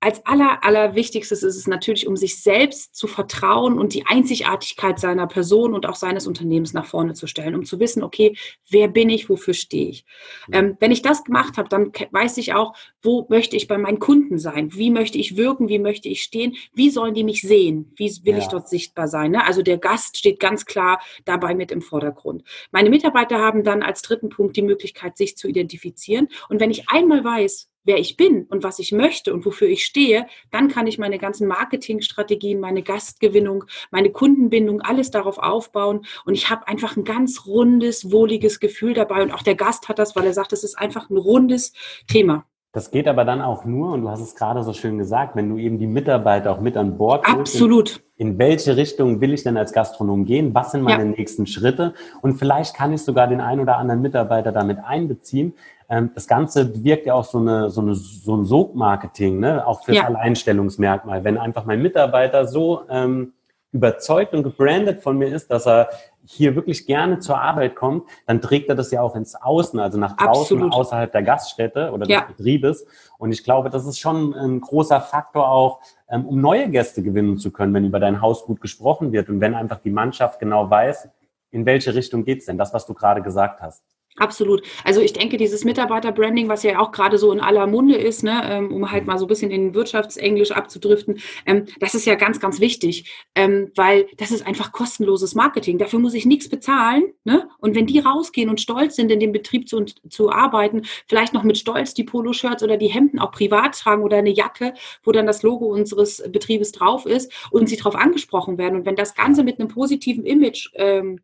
als 0.01 0.25
aller, 0.27 0.63
allerwichtigstes 0.63 1.43
ist 1.43 1.57
es 1.57 1.67
natürlich, 1.67 2.07
um 2.07 2.17
sich 2.17 2.43
selbst 2.43 2.95
zu 2.95 3.07
vertrauen 3.07 3.79
und 3.79 3.95
die 3.95 4.07
Einzigartigkeit 4.07 5.01
seiner 5.01 5.27
Person 5.27 5.73
und 5.73 5.87
auch 5.87 5.95
seines 5.95 6.27
Unternehmens 6.27 6.75
nach 6.75 6.85
vorne 6.85 7.15
zu 7.15 7.27
stellen, 7.27 7.55
um 7.55 7.65
zu 7.65 7.81
wissen, 7.81 8.03
okay, 8.03 8.37
wer 8.69 8.89
bin 8.89 9.09
ich, 9.09 9.31
wofür 9.31 9.55
stehe 9.55 9.89
ich. 9.89 10.05
Ähm, 10.53 10.77
wenn 10.81 10.91
ich 10.91 11.01
das 11.01 11.25
gemacht 11.25 11.57
habe, 11.57 11.69
dann 11.71 11.93
weiß 12.11 12.37
ich 12.37 12.53
auch, 12.53 12.75
wo 13.03 13.27
möchte 13.31 13.57
ich 13.57 13.69
bei 13.69 13.79
meinen 13.79 13.99
Kunden 13.99 14.39
sein, 14.39 14.75
wie 14.75 14.91
möchte 14.91 15.17
ich 15.17 15.37
wirken, 15.37 15.69
wie 15.69 15.79
möchte 15.79 16.09
ich 16.09 16.23
stehen, 16.23 16.57
wie 16.75 16.91
sollen 16.91 17.15
die 17.15 17.25
mich 17.25 17.41
sehen, 17.41 17.93
wie 17.97 18.11
will 18.25 18.35
ja. 18.35 18.39
ich 18.39 18.49
dort 18.49 18.69
sichtbar 18.69 19.09
sein. 19.09 19.33
Ne? 19.33 19.47
Also 19.47 19.63
der 19.63 19.79
Gast 19.79 20.19
steht 20.19 20.41
ganz 20.41 20.67
klar 20.67 21.01
dabei 21.25 21.55
mit 21.55 21.73
im 21.73 21.81
Vordergrund. 21.81 22.45
Meine 22.71 22.91
Mitarbeiter 22.91 23.39
haben 23.39 23.65
dann 23.65 23.83
als 23.83 24.03
dritten 24.03 24.29
Punkt 24.29 24.57
die 24.57 24.63
Möglichkeit, 24.63 25.17
sich 25.17 25.37
zu 25.37 25.49
identifizieren. 25.49 26.29
Und 26.51 26.61
wenn 26.61 26.71
ich 26.71 26.89
einmal 26.91 27.25
weiß, 27.25 27.71
wer 27.87 27.99
ich 27.99 28.17
bin 28.17 28.45
und 28.45 28.63
was 28.63 28.79
ich 28.79 28.93
möchte 28.93 29.33
und 29.33 29.47
wofür 29.47 29.69
ich 29.69 29.85
stehe, 29.85 30.27
dann 30.51 30.69
kann 30.69 30.87
ich 30.87 30.99
meine 30.99 31.19
ganzen 31.19 31.47
Marketingstrategien, 31.47 32.61
meine 32.61 32.83
Gastgewinnung, 32.83 33.65
meine 33.91 34.11
Kundenbindung, 34.11 34.83
alles 34.83 35.11
darauf 35.11 35.39
aufbauen. 35.39 36.05
Und 36.25 36.35
ich 36.35 36.51
habe 36.51 36.69
einfach 36.69 36.97
ein 36.97 37.05
ganz 37.05 37.47
rundes, 37.47 38.11
wohliges 38.13 38.61
Gefühl 38.61 38.93
dabei. 38.93 39.23
Und 39.23 39.33
auch 39.33 39.43
der 39.43 39.55
Gast 39.55 39.89
hat 39.89 39.99
das, 39.99 40.15
weil 40.17 40.27
er 40.27 40.35
sagt, 40.35 40.53
es 40.53 40.65
ist 40.65 40.79
einfach 40.79 41.09
ein 41.09 41.17
rundes 41.17 41.73
Thema. 42.09 42.45
Das 42.77 42.91
geht 42.91 43.09
aber 43.09 43.25
dann 43.25 43.41
auch 43.41 43.65
nur, 43.65 43.93
und 43.93 44.03
du 44.03 44.11
hast 44.11 44.21
es 44.21 44.35
gerade 44.35 44.63
so 44.63 44.75
schön 44.75 44.99
gesagt, 44.99 45.35
wenn 45.35 45.49
du 45.49 45.57
eben 45.57 45.79
die 45.79 45.87
Mitarbeiter 45.87 46.53
auch 46.53 46.61
mit 46.61 46.77
an 46.77 46.99
Bord 46.99 47.27
holst. 47.27 47.55
Absolut. 47.55 48.03
In, 48.17 48.33
in 48.33 48.39
welche 48.39 48.77
Richtung 48.77 49.23
will 49.23 49.33
ich 49.33 49.45
denn 49.45 49.57
als 49.57 49.73
Gastronom 49.73 50.27
gehen? 50.27 50.55
Was 50.55 50.73
sind 50.73 50.83
meine 50.83 51.05
ja. 51.05 51.17
nächsten 51.17 51.47
Schritte? 51.47 51.95
Und 52.21 52.35
vielleicht 52.35 52.77
kann 52.77 52.93
ich 52.93 53.01
sogar 53.01 53.29
den 53.29 53.41
einen 53.41 53.63
oder 53.63 53.79
anderen 53.79 54.03
Mitarbeiter 54.03 54.53
damit 54.53 54.77
einbeziehen. 54.85 55.55
Ähm, 55.89 56.11
das 56.15 56.27
Ganze 56.27 56.85
wirkt 56.85 57.07
ja 57.07 57.15
auch 57.15 57.25
so, 57.25 57.39
eine, 57.39 57.71
so, 57.71 57.81
eine, 57.81 57.95
so 57.95 58.37
ein 58.37 58.45
Sog-Marketing, 58.45 59.39
ne? 59.41 59.67
auch 59.67 59.85
fürs 59.85 59.99
ja. 59.99 60.05
Alleinstellungsmerkmal. 60.05 61.25
Wenn 61.25 61.39
einfach 61.39 61.65
mein 61.65 61.83
Mitarbeiter 61.83 62.47
so 62.47 62.83
ähm, 62.89 63.33
überzeugt 63.73 64.35
und 64.35 64.43
gebrandet 64.43 65.03
von 65.03 65.19
mir 65.19 65.29
ist, 65.29 65.51
dass 65.51 65.67
er 65.67 65.89
hier 66.25 66.57
wirklich 66.57 66.87
gerne 66.87 67.21
zur 67.21 67.41
Arbeit 67.41 67.77
kommt, 67.77 68.09
dann 68.27 68.41
trägt 68.41 68.69
er 68.69 68.75
das 68.75 68.91
ja 68.91 69.01
auch 69.01 69.15
ins 69.15 69.37
Außen, 69.37 69.79
also 69.79 69.97
nach 69.99 70.17
draußen, 70.17 70.57
Absolut. 70.57 70.73
außerhalb 70.73 71.13
der 71.13 71.23
Gaststätte 71.23 71.93
oder 71.93 72.07
ja. 72.09 72.21
des 72.21 72.37
Betriebes. 72.37 72.87
Und 73.19 73.31
ich 73.31 73.45
glaube, 73.45 73.71
das 73.71 73.87
ist 73.87 74.01
schon 74.01 74.35
ein 74.35 74.61
großer 74.61 75.01
Faktor 75.01 75.49
auch, 75.49 75.81
ähm, 76.09 76.27
um 76.27 76.41
neue 76.41 76.69
Gäste 76.69 77.03
gewinnen 77.03 77.39
zu 77.39 77.53
können, 77.53 77.73
wenn 77.75 77.85
über 77.85 78.01
dein 78.01 78.21
Haus 78.21 78.45
gut 78.45 78.61
gesprochen 78.61 79.13
wird 79.13 79.29
und 79.29 79.41
wenn 79.41 79.55
einfach 79.55 79.79
die 79.79 79.91
Mannschaft 79.91 80.41
genau 80.41 80.69
weiß, 80.69 81.09
in 81.53 81.65
welche 81.65 81.95
Richtung 81.95 82.25
geht's 82.25 82.47
denn, 82.47 82.59
das, 82.59 82.75
was 82.75 82.87
du 82.87 82.95
gerade 82.95 83.23
gesagt 83.23 83.63
hast. 83.63 83.85
Absolut. 84.19 84.63
Also 84.83 85.03
ich 85.03 85.13
denke, 85.13 85.37
dieses 85.37 85.65
Mitarbeiterbranding, 85.65 86.49
was 86.49 86.63
ja 86.63 86.79
auch 86.79 86.91
gerade 86.91 87.19
so 87.19 87.33
in 87.33 87.41
aller 87.41 87.67
Munde 87.67 87.97
ist, 87.97 88.23
ne, 88.23 88.41
ähm, 88.45 88.73
um 88.73 88.91
halt 88.91 89.07
mal 89.07 89.19
so 89.19 89.27
ein 89.27 89.29
bisschen 89.29 89.51
in 89.51 89.75
Wirtschaftsenglisch 89.75 90.53
abzudriften, 90.53 91.21
ähm, 91.45 91.67
das 91.81 91.95
ist 91.95 92.07
ja 92.07 92.15
ganz, 92.15 92.41
ganz 92.41 92.59
wichtig, 92.59 93.13
ähm, 93.35 93.71
weil 93.75 94.07
das 94.17 94.31
ist 94.31 94.47
einfach 94.47 94.73
kostenloses 94.73 95.35
Marketing. 95.35 95.77
Dafür 95.77 95.99
muss 95.99 96.15
ich 96.15 96.25
nichts 96.25 96.49
bezahlen. 96.49 97.13
Ne? 97.25 97.47
Und 97.59 97.75
wenn 97.75 97.87
die 97.87 97.99
rausgehen 97.99 98.49
und 98.49 98.59
stolz 98.59 98.97
sind, 98.97 99.13
in 99.13 99.21
dem 99.21 99.33
Betrieb 99.33 99.69
zu, 99.69 99.85
zu 99.85 100.31
arbeiten, 100.31 100.83
vielleicht 101.07 101.35
noch 101.35 101.43
mit 101.43 101.59
Stolz 101.59 101.93
die 101.93 102.05
Poloshirts 102.05 102.63
oder 102.63 102.79
die 102.79 102.89
Hemden 102.89 103.19
auch 103.19 103.33
privat 103.33 103.79
tragen 103.79 104.03
oder 104.03 104.17
eine 104.17 104.31
Jacke, 104.31 104.73
wo 105.05 105.13
dann 105.13 105.27
das 105.27 105.43
Logo 105.43 105.67
unseres 105.67 106.23
Betriebes 106.33 106.73
drauf 106.73 107.05
ist 107.05 107.31
und 107.51 107.69
sie 107.69 107.77
darauf 107.77 107.97
angesprochen 107.97 108.57
werden. 108.57 108.77
Und 108.77 108.87
wenn 108.87 108.97
das 108.97 109.15
Ganze 109.15 109.45
mit 109.45 109.61
einem 109.61 109.69
positiven 109.69 110.25
Image 110.25 110.71
ähm, 110.75 111.21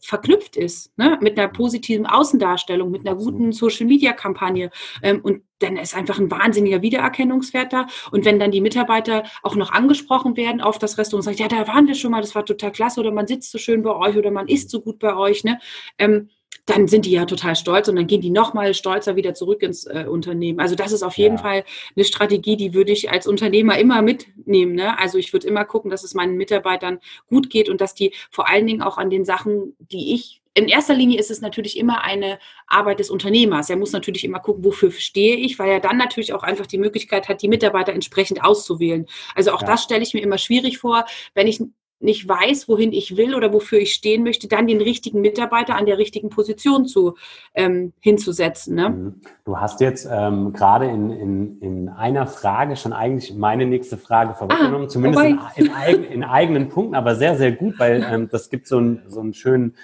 verknüpft 0.00 0.56
ist, 0.56 0.96
ne? 0.98 1.18
mit 1.20 1.38
einer 1.38 1.48
positiven 1.48 2.06
Außendarstellung, 2.06 2.90
mit 2.90 3.06
einer 3.06 3.16
guten 3.16 3.52
Social-Media-Kampagne. 3.52 4.70
Ähm, 5.02 5.20
und 5.22 5.42
dann 5.58 5.76
ist 5.76 5.96
einfach 5.96 6.18
ein 6.18 6.30
wahnsinniger 6.30 6.82
Wiedererkennungswert 6.82 7.72
da. 7.72 7.86
Und 8.10 8.24
wenn 8.24 8.38
dann 8.38 8.50
die 8.50 8.60
Mitarbeiter 8.60 9.24
auch 9.42 9.54
noch 9.54 9.72
angesprochen 9.72 10.36
werden 10.36 10.60
auf 10.60 10.78
das 10.78 10.98
Restaurant 10.98 11.26
und 11.26 11.36
sagen, 11.36 11.50
ja, 11.50 11.64
da 11.64 11.72
waren 11.72 11.86
wir 11.86 11.94
schon 11.94 12.10
mal, 12.10 12.20
das 12.20 12.34
war 12.34 12.44
total 12.44 12.72
klasse, 12.72 13.00
oder 13.00 13.12
man 13.12 13.26
sitzt 13.26 13.50
so 13.50 13.58
schön 13.58 13.82
bei 13.82 13.94
euch 13.94 14.16
oder 14.16 14.30
man 14.30 14.48
isst 14.48 14.70
so 14.70 14.80
gut 14.80 14.98
bei 14.98 15.16
euch, 15.16 15.44
ne? 15.44 15.58
Ähm, 15.98 16.28
dann 16.66 16.86
sind 16.86 17.06
die 17.06 17.10
ja 17.10 17.24
total 17.24 17.56
stolz 17.56 17.88
und 17.88 17.96
dann 17.96 18.06
gehen 18.06 18.20
die 18.20 18.30
nochmal 18.30 18.74
stolzer 18.74 19.16
wieder 19.16 19.34
zurück 19.34 19.62
ins 19.62 19.84
äh, 19.86 20.06
Unternehmen. 20.08 20.60
Also 20.60 20.74
das 20.74 20.92
ist 20.92 21.02
auf 21.02 21.18
jeden 21.18 21.36
ja. 21.36 21.42
Fall 21.42 21.64
eine 21.96 22.04
Strategie, 22.04 22.56
die 22.56 22.72
würde 22.72 22.92
ich 22.92 23.10
als 23.10 23.26
Unternehmer 23.26 23.78
immer 23.78 24.00
mitnehmen. 24.02 24.74
Ne? 24.74 24.98
Also 24.98 25.18
ich 25.18 25.32
würde 25.32 25.48
immer 25.48 25.64
gucken, 25.64 25.90
dass 25.90 26.04
es 26.04 26.14
meinen 26.14 26.36
Mitarbeitern 26.36 27.00
gut 27.26 27.50
geht 27.50 27.68
und 27.68 27.80
dass 27.80 27.94
die 27.94 28.12
vor 28.30 28.48
allen 28.48 28.66
Dingen 28.66 28.82
auch 28.82 28.96
an 28.96 29.10
den 29.10 29.24
Sachen, 29.24 29.76
die 29.78 30.14
ich 30.14 30.40
in 30.54 30.68
erster 30.68 30.92
Linie 30.94 31.18
ist 31.18 31.30
es 31.30 31.40
natürlich 31.40 31.78
immer 31.78 32.04
eine 32.04 32.38
Arbeit 32.66 32.98
des 32.98 33.10
Unternehmers. 33.10 33.70
Er 33.70 33.76
muss 33.76 33.92
natürlich 33.92 34.22
immer 34.22 34.38
gucken, 34.38 34.64
wofür 34.64 34.92
stehe 34.92 35.36
ich, 35.36 35.58
weil 35.58 35.70
er 35.70 35.80
dann 35.80 35.96
natürlich 35.96 36.34
auch 36.34 36.42
einfach 36.42 36.66
die 36.66 36.76
Möglichkeit 36.76 37.28
hat, 37.28 37.40
die 37.40 37.48
Mitarbeiter 37.48 37.94
entsprechend 37.94 38.44
auszuwählen. 38.44 39.06
Also 39.34 39.52
auch 39.52 39.62
ja. 39.62 39.68
das 39.68 39.82
stelle 39.82 40.02
ich 40.02 40.12
mir 40.12 40.20
immer 40.20 40.36
schwierig 40.36 40.76
vor, 40.76 41.06
wenn 41.34 41.46
ich 41.46 41.62
nicht 42.02 42.28
weiß, 42.28 42.68
wohin 42.68 42.92
ich 42.92 43.16
will 43.16 43.34
oder 43.34 43.52
wofür 43.52 43.78
ich 43.78 43.92
stehen 43.92 44.24
möchte, 44.24 44.48
dann 44.48 44.66
den 44.66 44.80
richtigen 44.80 45.20
Mitarbeiter 45.20 45.76
an 45.76 45.86
der 45.86 45.98
richtigen 45.98 46.28
Position 46.28 46.86
zu, 46.86 47.16
ähm, 47.54 47.92
hinzusetzen. 48.00 48.74
Ne? 48.74 48.90
Mhm. 48.90 49.20
Du 49.44 49.58
hast 49.58 49.80
jetzt 49.80 50.08
ähm, 50.10 50.52
gerade 50.52 50.86
in, 50.86 51.10
in, 51.10 51.58
in 51.60 51.88
einer 51.88 52.26
Frage 52.26 52.76
schon 52.76 52.92
eigentlich 52.92 53.34
meine 53.34 53.66
nächste 53.66 53.96
Frage 53.96 54.34
vorweggenommen, 54.34 54.86
ah, 54.86 54.88
zumindest 54.88 55.24
in, 55.24 55.38
in, 55.66 55.72
eigen, 55.72 56.04
in, 56.04 56.24
eigenen 56.24 56.68
Punkten, 56.68 56.94
aber 56.94 57.14
sehr, 57.14 57.36
sehr 57.36 57.52
gut, 57.52 57.78
weil 57.78 58.06
ähm, 58.10 58.28
das 58.30 58.50
gibt 58.50 58.66
so, 58.66 58.78
ein, 58.78 59.02
so 59.08 59.20
einen 59.20 59.34
schönen 59.34 59.76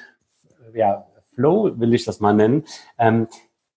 ja, 0.74 1.06
Flow, 1.34 1.70
will 1.78 1.94
ich 1.94 2.04
das 2.04 2.20
mal 2.20 2.34
nennen. 2.34 2.64
Ähm, 2.98 3.28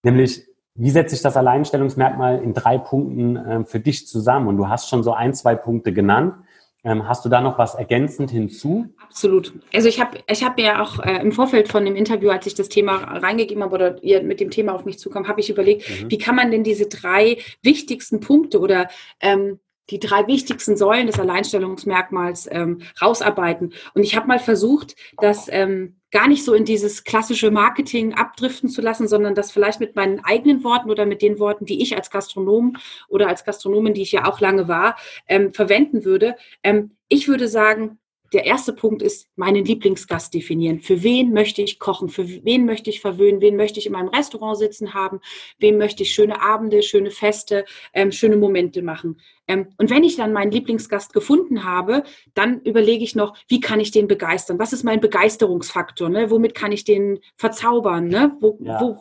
nämlich, 0.03 0.47
wie 0.75 0.89
setzt 0.89 1.11
sich 1.11 1.21
das 1.21 1.37
Alleinstellungsmerkmal 1.37 2.41
in 2.41 2.53
drei 2.53 2.77
Punkten 2.77 3.35
ähm, 3.35 3.65
für 3.65 3.79
dich 3.79 4.07
zusammen? 4.07 4.47
Und 4.47 4.57
du 4.57 4.67
hast 4.67 4.89
schon 4.89 5.03
so 5.03 5.13
ein, 5.13 5.33
zwei 5.33 5.55
Punkte 5.55 5.93
genannt. 5.93 6.35
Ähm, 6.83 7.07
hast 7.07 7.23
du 7.23 7.29
da 7.29 7.41
noch 7.41 7.59
was 7.59 7.75
ergänzend 7.75 8.31
hinzu? 8.31 8.87
Absolut. 9.01 9.53
Also 9.71 9.87
ich 9.87 9.99
habe 9.99 10.17
ich 10.27 10.43
hab 10.43 10.59
ja 10.59 10.81
auch 10.81 10.99
äh, 10.99 11.21
im 11.21 11.31
Vorfeld 11.31 11.67
von 11.67 11.85
dem 11.85 11.95
Interview, 11.95 12.29
als 12.31 12.47
ich 12.47 12.55
das 12.55 12.69
Thema 12.69 12.95
reingegeben 12.95 13.63
habe 13.63 13.75
oder 13.75 14.03
ihr 14.03 14.23
mit 14.23 14.39
dem 14.39 14.49
Thema 14.49 14.73
auf 14.73 14.83
mich 14.83 14.97
zukam, 14.97 15.27
habe 15.27 15.41
ich 15.41 15.49
überlegt, 15.51 15.87
mhm. 15.87 16.09
wie 16.09 16.17
kann 16.17 16.35
man 16.35 16.49
denn 16.49 16.63
diese 16.63 16.87
drei 16.87 17.37
wichtigsten 17.61 18.19
Punkte 18.19 18.59
oder 18.59 18.87
ähm, 19.19 19.59
die 19.91 19.99
drei 19.99 20.25
wichtigsten 20.25 20.75
Säulen 20.75 21.07
des 21.07 21.19
Alleinstellungsmerkmals 21.19 22.47
ähm, 22.51 22.79
rausarbeiten. 22.99 23.73
Und 23.93 24.03
ich 24.03 24.15
habe 24.15 24.27
mal 24.27 24.39
versucht, 24.39 24.95
das 25.17 25.47
ähm, 25.49 26.00
gar 26.11 26.27
nicht 26.27 26.43
so 26.43 26.53
in 26.53 26.65
dieses 26.65 27.03
klassische 27.03 27.51
Marketing 27.51 28.13
abdriften 28.13 28.69
zu 28.69 28.81
lassen, 28.81 29.07
sondern 29.07 29.33
das 29.33 29.51
vielleicht 29.51 29.79
mit 29.79 29.95
meinen 29.95 30.19
eigenen 30.23 30.63
Worten 30.63 30.91
oder 30.91 31.05
mit 31.05 31.21
den 31.21 31.39
Worten, 31.39 31.65
die 31.65 31.81
ich 31.81 31.95
als 31.95 32.09
Gastronom 32.09 32.75
oder 33.07 33.27
als 33.27 33.45
Gastronomin, 33.45 33.93
die 33.93 34.01
ich 34.01 34.11
ja 34.11 34.25
auch 34.25 34.39
lange 34.41 34.67
war, 34.67 34.97
ähm, 35.27 35.53
verwenden 35.53 36.03
würde. 36.03 36.35
Ähm, 36.63 36.91
ich 37.07 37.27
würde 37.27 37.47
sagen, 37.47 37.97
der 38.33 38.45
erste 38.45 38.73
Punkt 38.73 39.01
ist, 39.01 39.27
meinen 39.35 39.65
Lieblingsgast 39.65 40.33
definieren. 40.33 40.79
Für 40.79 41.03
wen 41.03 41.33
möchte 41.33 41.61
ich 41.61 41.79
kochen? 41.79 42.09
Für 42.09 42.27
wen 42.27 42.65
möchte 42.65 42.89
ich 42.89 43.01
verwöhnen? 43.01 43.41
Wen 43.41 43.57
möchte 43.57 43.79
ich 43.79 43.85
in 43.85 43.91
meinem 43.91 44.07
Restaurant 44.07 44.57
sitzen 44.57 44.93
haben? 44.93 45.19
Wem 45.59 45.77
möchte 45.77 46.03
ich 46.03 46.13
schöne 46.13 46.41
Abende, 46.41 46.81
schöne 46.81 47.11
Feste, 47.11 47.65
ähm, 47.93 48.11
schöne 48.11 48.37
Momente 48.37 48.81
machen? 48.81 49.19
Ähm, 49.47 49.67
und 49.77 49.89
wenn 49.89 50.03
ich 50.03 50.15
dann 50.15 50.31
meinen 50.31 50.51
Lieblingsgast 50.51 51.11
gefunden 51.13 51.65
habe, 51.65 52.03
dann 52.33 52.61
überlege 52.61 53.03
ich 53.03 53.15
noch, 53.15 53.35
wie 53.47 53.59
kann 53.59 53.81
ich 53.81 53.91
den 53.91 54.07
begeistern? 54.07 54.59
Was 54.59 54.71
ist 54.71 54.83
mein 54.83 55.01
Begeisterungsfaktor? 55.01 56.09
Ne? 56.09 56.31
Womit 56.31 56.55
kann 56.55 56.71
ich 56.71 56.85
den 56.85 57.19
verzaubern? 57.35 58.07
Ne? 58.07 58.35
Wo, 58.39 58.57
ja. 58.61 58.79
wo, 58.79 58.97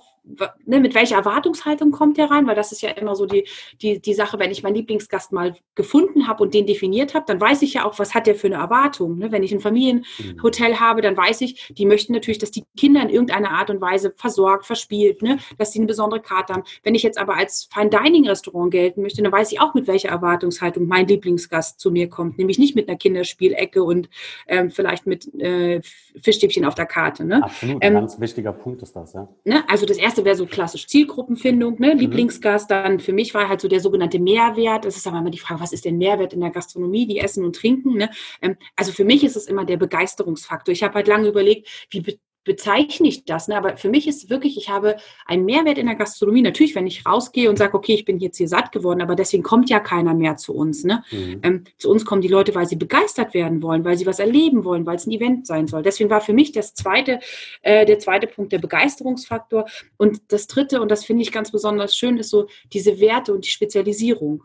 ne, 0.65 0.81
mit 0.81 0.95
welcher 0.95 1.17
Erwartungshaltung 1.17 1.91
kommt 1.91 2.17
der 2.17 2.31
rein? 2.31 2.47
Weil 2.47 2.55
das 2.55 2.73
ist 2.73 2.83
ja 2.83 2.91
immer 2.91 3.15
so 3.15 3.27
die, 3.27 3.47
die, 3.81 4.01
die 4.01 4.15
Sache, 4.15 4.39
wenn 4.39 4.51
ich 4.51 4.63
meinen 4.63 4.75
Lieblingsgast 4.75 5.33
mal 5.33 5.57
gefunden 5.75 6.29
habe 6.29 6.43
und 6.43 6.55
den 6.55 6.67
definiert 6.67 7.15
habe, 7.15 7.25
dann 7.27 7.41
weiß 7.41 7.63
ich 7.63 7.75
ja 7.75 7.85
auch, 7.85 7.99
was 7.99 8.15
hat 8.15 8.27
der 8.27 8.35
für 8.35 8.47
eine 8.47 8.57
Erwartung. 8.57 9.19
Ne? 9.19 9.33
Wenn 9.33 9.43
ich 9.43 9.53
ein 9.53 9.61
Familienhotel 9.61 10.71
mhm. 10.71 10.81
habe, 10.81 11.03
dann 11.03 11.17
weiß 11.17 11.41
ich, 11.43 11.73
die 11.75 11.87
möchten 11.87 12.13
natürlich, 12.13 12.39
dass 12.39 12.51
die 12.51 12.65
Kinder 12.77 13.03
in 13.03 13.09
irgendeiner 13.09 13.51
Art 13.51 13.71
und 13.71 13.81
Weise 13.81 14.13
versorgt, 14.17 14.67
verspielt, 14.67 15.23
ne? 15.23 15.39
dass 15.59 15.73
sie 15.73 15.79
eine 15.79 15.87
besondere 15.87 16.21
Karte 16.21 16.55
haben. 16.55 16.65
Wenn 16.83 16.95
ich 16.95 17.03
jetzt 17.03 17.19
aber 17.19 17.37
als 17.37 17.69
Fine 17.73 17.91
Dining 17.91 18.27
Restaurant 18.27 18.71
gelten 18.71 19.03
möchte, 19.03 19.23
dann 19.23 19.33
weiß 19.33 19.53
ich 19.53 19.61
auch, 19.61 19.75
mit 19.75 19.87
welcher 19.87 20.09
Erwartungshaltung 20.11 20.87
mein 20.87 21.07
Lieblingsgast 21.07 21.81
zu 21.81 21.91
mir 21.91 22.09
kommt. 22.09 22.39
Nämlich 22.39 22.59
nicht 22.59 22.75
mit 22.75 22.89
einer 22.89 22.99
Kinderspielecke 22.99 23.83
und 23.83 24.09
ähm, 24.47 24.71
vielleicht 24.71 25.07
mit 25.07 25.33
äh, 25.35 25.81
Fischstäbchen 26.21 26.65
auf 26.65 26.75
der 26.75 26.87
Karte. 26.87 27.25
Ne? 27.25 27.43
Absolut, 27.43 27.83
ein 27.83 27.89
ähm, 27.89 27.95
ganz 27.95 28.21
wichtiger 28.21 28.53
Punkt 28.53 28.83
ist 28.83 28.95
das, 28.95 29.13
ja. 29.13 29.29
Ne? 29.45 29.65
Also 29.69 29.87
das 29.87 29.97
erste 29.97 30.20
wäre 30.25 30.37
so 30.37 30.47
klassisch 30.47 30.87
Zielgruppenfindung, 30.87 31.79
ne? 31.79 31.95
Mhm. 31.95 32.01
Lieblingsgast. 32.01 32.71
Dann 32.71 33.01
für 33.01 33.13
mich 33.13 33.35
war 33.35 33.49
halt 33.49 33.61
so 33.61 33.69
der 33.69 33.81
sogenannte 33.81 34.19
Mehrwert. 34.19 34.85
Das 34.85 34.97
ist 34.97 35.07
aber 35.07 35.19
immer 35.19 35.31
die 35.31 35.39
Frage, 35.39 35.61
was 35.61 35.73
ist 35.73 35.85
denn 35.85 35.99
Mehrwert 35.99 36.33
in 36.33 36.41
der 36.41 36.51
Gastronomie, 36.51 37.07
die 37.07 37.19
Essen 37.19 37.45
und 37.45 37.57
Trinken? 37.57 37.97
Ne? 37.97 38.11
Ähm, 38.43 38.57
also 38.77 38.93
für 38.93 39.05
mich 39.05 39.25
ist 39.25 39.37
es 39.37 39.47
immer 39.47 39.65
der 39.65 39.77
Begeisterungsfaktor. 39.77 40.73
Ich 40.73 40.83
habe 40.83 40.95
halt 40.95 41.09
lange 41.09 41.29
überlegt, 41.29 41.69
wie 41.91 42.19
bezeichne 42.45 43.09
ich 43.09 43.25
das. 43.25 43.49
Ne? 43.49 43.57
Aber 43.57 43.77
für 43.77 43.89
mich 43.89 44.09
ist 44.09 44.31
wirklich, 44.31 44.57
ich 44.57 44.69
habe 44.71 44.97
einen 45.27 45.45
Mehrwert 45.45 45.79
in 45.79 45.87
der 45.87 45.95
Gastronomie. 45.95 46.43
Natürlich, 46.43 46.75
wenn 46.75 46.87
ich 46.87 47.07
rausgehe 47.07 47.51
und 47.51 47.57
sage, 47.57 47.75
okay, 47.75 47.95
ich 47.95 48.05
bin 48.05 48.19
jetzt 48.19 48.39
hier 48.39 48.49
satt 48.49 48.73
geworden, 48.73 49.03
aber 49.03 49.15
deswegen 49.15 49.43
kommt 49.43 49.69
ja 49.69 49.81
keiner 49.81 50.15
mehr 50.15 50.37
zu 50.37 50.55
uns. 50.55 50.85
Ne? 50.85 51.03
Mhm. 51.11 51.41
Ähm, 51.43 51.65
zu 51.77 51.91
uns 51.91 52.05
kommen 52.05 52.23
die 52.23 52.29
Leute, 52.29 52.55
weil 52.55 52.67
sie 52.67 52.77
begeistert 52.77 53.35
werden 53.35 53.63
wollen, 53.63 53.85
weil 53.85 53.99
sie 53.99 54.07
was 54.07 54.19
erleben 54.19 54.65
wollen, 54.65 54.87
weil 54.87 54.97
es 54.97 55.07
ein 55.07 55.13
Event 55.13 55.47
sein 55.47 55.67
soll. 55.67 55.83
Deswegen 55.83 56.11
war 56.11 56.21
für 56.21 56.33
mich 56.33 56.53
das 56.53 56.75
zweite, 56.75 57.21
äh, 57.63 57.85
der 57.85 57.99
zweite 57.99 58.27
Punkt 58.27 58.53
der 58.53 58.59
Begeisterungsfaktor. 58.59 59.67
Und 59.99 60.33
das 60.33 60.47
dritte, 60.47 60.81
und 60.81 60.91
das 60.91 61.05
finde 61.05 61.23
ich 61.23 61.33
ganz 61.33 61.51
besonders 61.51 61.97
schön, 61.97 62.17
ist 62.17 62.31
so 62.31 62.47
diese 62.73 63.01
Werte 63.01 63.35
und 63.35 63.45
die 63.45 63.51
Spezialisierung. 63.51 64.45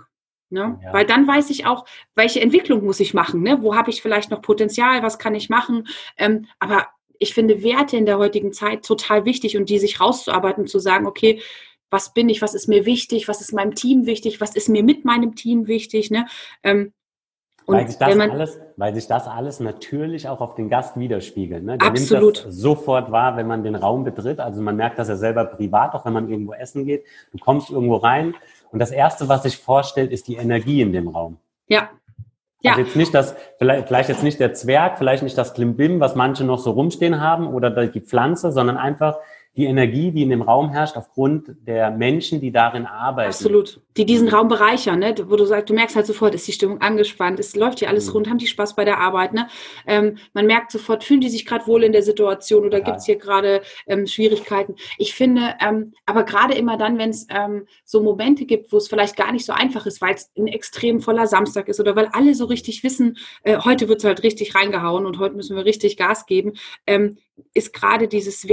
Ne? 0.49 0.79
Ja. 0.83 0.93
Weil 0.93 1.05
dann 1.05 1.27
weiß 1.27 1.49
ich 1.49 1.65
auch, 1.65 1.85
welche 2.13 2.39
Entwicklung 2.39 2.83
muss 2.83 2.99
ich 2.99 3.13
machen, 3.13 3.41
ne? 3.41 3.61
wo 3.61 3.75
habe 3.75 3.89
ich 3.89 4.01
vielleicht 4.01 4.29
noch 4.29 4.41
Potenzial, 4.41 5.01
was 5.01 5.17
kann 5.17 5.33
ich 5.33 5.49
machen. 5.49 5.87
Ähm, 6.17 6.45
aber 6.59 6.87
ich 7.19 7.34
finde 7.34 7.63
Werte 7.63 7.98
in 7.98 8.05
der 8.05 8.17
heutigen 8.17 8.53
Zeit 8.53 8.84
total 8.84 9.25
wichtig 9.25 9.57
und 9.57 9.69
die 9.69 9.79
sich 9.79 10.00
rauszuarbeiten, 10.00 10.67
zu 10.67 10.79
sagen, 10.79 11.05
okay, 11.05 11.41
was 11.89 12.13
bin 12.13 12.29
ich, 12.29 12.41
was 12.41 12.53
ist 12.53 12.67
mir 12.67 12.86
wichtig, 12.86 13.27
was 13.27 13.41
ist 13.41 13.53
meinem 13.53 13.75
Team 13.75 14.05
wichtig, 14.05 14.41
was 14.41 14.55
ist 14.55 14.69
mir 14.69 14.84
mit 14.84 15.05
meinem 15.05 15.36
Team 15.36 15.67
wichtig. 15.67 16.12
Ne? 16.12 16.25
Ähm, 16.63 16.93
weil, 17.67 17.88
sich 17.88 17.98
das 17.98 18.19
alles, 18.19 18.60
weil 18.77 18.95
sich 18.95 19.07
das 19.07 19.27
alles 19.27 19.60
natürlich 19.60 20.27
auch 20.27 20.41
auf 20.41 20.55
den 20.55 20.69
Gast 20.69 21.00
widerspiegelt. 21.00 21.63
Ne? 21.63 21.77
Der 21.77 21.88
absolut. 21.88 22.36
nimmt 22.36 22.48
das 22.48 22.55
sofort 22.55 23.12
wahr, 23.12 23.38
wenn 23.38 23.48
man 23.48 23.63
den 23.63 23.75
Raum 23.75 24.03
betritt. 24.03 24.39
Also 24.39 24.62
man 24.62 24.75
merkt 24.75 25.00
das 25.00 25.07
ja 25.07 25.15
selber 25.15 25.45
privat, 25.45 25.93
auch 25.93 26.05
wenn 26.05 26.13
man 26.13 26.29
irgendwo 26.29 26.53
essen 26.53 26.86
geht. 26.86 27.05
Du 27.31 27.38
kommst 27.38 27.69
irgendwo 27.69 27.95
rein 27.95 28.36
und 28.72 28.79
das 28.79 28.91
Erste, 28.91 29.29
was 29.29 29.43
sich 29.43 29.57
vorstellt, 29.57 30.12
ist 30.12 30.27
die 30.27 30.36
Energie 30.36 30.81
in 30.81 30.91
dem 30.91 31.07
Raum. 31.07 31.38
Ja, 31.67 31.89
ja. 32.65 32.72
Also 32.72 32.84
jetzt 32.84 32.95
nicht 32.95 33.13
das, 33.13 33.36
vielleicht, 33.57 33.88
vielleicht 33.88 34.10
jetzt 34.10 34.24
nicht 34.24 34.39
der 34.39 34.53
Zwerg, 34.53 34.98
vielleicht 34.98 35.24
nicht 35.24 35.38
das 35.38 35.53
Klimbim, 35.53 36.00
was 36.00 36.15
manche 36.15 36.43
noch 36.43 36.60
so 36.60 36.72
rumstehen 36.72 37.22
haben 37.22 37.48
oder 37.48 37.88
die 37.88 38.01
Pflanze, 38.01 38.51
sondern 38.51 38.77
einfach 38.77 39.17
die 39.57 39.65
Energie, 39.65 40.12
die 40.12 40.24
in 40.24 40.29
dem 40.29 40.41
Raum 40.41 40.69
herrscht, 40.69 40.97
aufgrund 40.97 41.55
der 41.65 41.89
Menschen, 41.89 42.41
die 42.41 42.51
darin 42.51 42.85
arbeiten. 42.85 43.29
Absolut. 43.29 43.79
Die 43.95 44.05
diesen 44.05 44.27
Raum 44.27 44.50
bereichern, 44.50 45.00
ne? 45.00 45.15
wo 45.27 45.38
du 45.38 45.45
sagst, 45.45 45.69
du 45.69 45.74
merkst 45.74 45.95
halt 45.95 46.05
sofort, 46.05 46.35
ist 46.35 46.45
die 46.47 46.51
Stimmung 46.51 46.81
angespannt, 46.81 47.39
es 47.39 47.55
läuft 47.55 47.79
hier 47.79 47.88
alles 47.88 48.07
mhm. 48.07 48.13
rund, 48.13 48.29
haben 48.29 48.38
die 48.38 48.47
Spaß 48.47 48.75
bei 48.75 48.83
der 48.83 49.00
Arbeit. 49.00 49.33
Ne? 49.33 49.47
Ähm, 49.88 50.17
man 50.33 50.45
merkt 50.45 50.71
sofort, 50.71 51.05
fühlen 51.05 51.21
die 51.21 51.29
sich 51.29 51.45
gerade 51.45 51.65
wohl 51.67 51.83
in 51.83 51.93
der 51.93 52.03
Situation 52.03 52.65
oder 52.65 52.79
ja. 52.79 52.83
gibt 52.83 52.97
es 52.97 53.05
hier 53.05 53.15
gerade 53.15 53.62
ähm, 53.88 54.07
Schwierigkeiten. 54.07 54.75
Ich 54.97 55.13
finde, 55.13 55.55
ähm, 55.65 55.93
aber 56.05 56.24
gerade 56.24 56.55
immer 56.55 56.77
dann, 56.77 56.97
wenn 56.97 57.12
es 57.12 57.25
ähm, 57.29 57.65
so 57.85 58.03
Momente 58.03 58.45
gibt, 58.45 58.74
wo 58.74 58.77
es 58.77 58.89
vielleicht 58.89 59.15
gar 59.15 59.31
nicht 59.31 59.45
so 59.45 59.53
einfach 59.53 59.85
ist, 59.85 60.01
weil 60.01 60.15
es 60.15 60.31
ein 60.38 60.47
extrem 60.47 61.00
voller 61.00 61.27
Samstag 61.27 61.69
ist 61.69 61.79
oder 61.79 61.95
weil 61.95 62.09
alle 62.12 62.35
so 62.35 62.45
richtig 62.45 62.83
wissen, 62.83 63.17
äh, 63.43 63.59
heute 63.59 63.88
wird 63.88 64.00
es 64.00 64.05
halt 64.05 64.24
richtig 64.24 64.53
reingehauen 64.53 65.05
und 65.05 65.17
heute 65.17 65.35
müssen 65.35 65.55
wir 65.55 65.63
richtig 65.63 65.95
Gas 65.95 66.25
geben, 66.25 66.53
ähm, 66.85 67.17
ist 67.53 67.74
gerade 67.74 68.07
dieses 68.07 68.47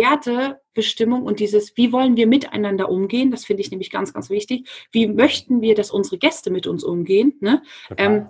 Wertebestimmung 0.73 1.23
und 1.23 1.41
dieses, 1.41 1.77
wie 1.77 1.93
wollen 1.93 2.17
wir 2.17 2.27
miteinander 2.27 2.89
umgehen, 2.89 3.31
das 3.31 3.45
finde 3.45 3.63
ich 3.63 3.71
nämlich 3.71 3.91
ganz, 3.91 4.13
ganz 4.13 4.31
wichtig. 4.31 4.69
Wie 4.91 5.07
möchten 5.07 5.61
wir, 5.61 5.75
dass 5.75 5.91
unsere 5.91 6.19
Gäste 6.19 6.51
mit 6.51 6.67
uns 6.67 6.85
umgehen? 6.85 7.35
Ne? 7.41 7.63
Ähm, 7.97 8.29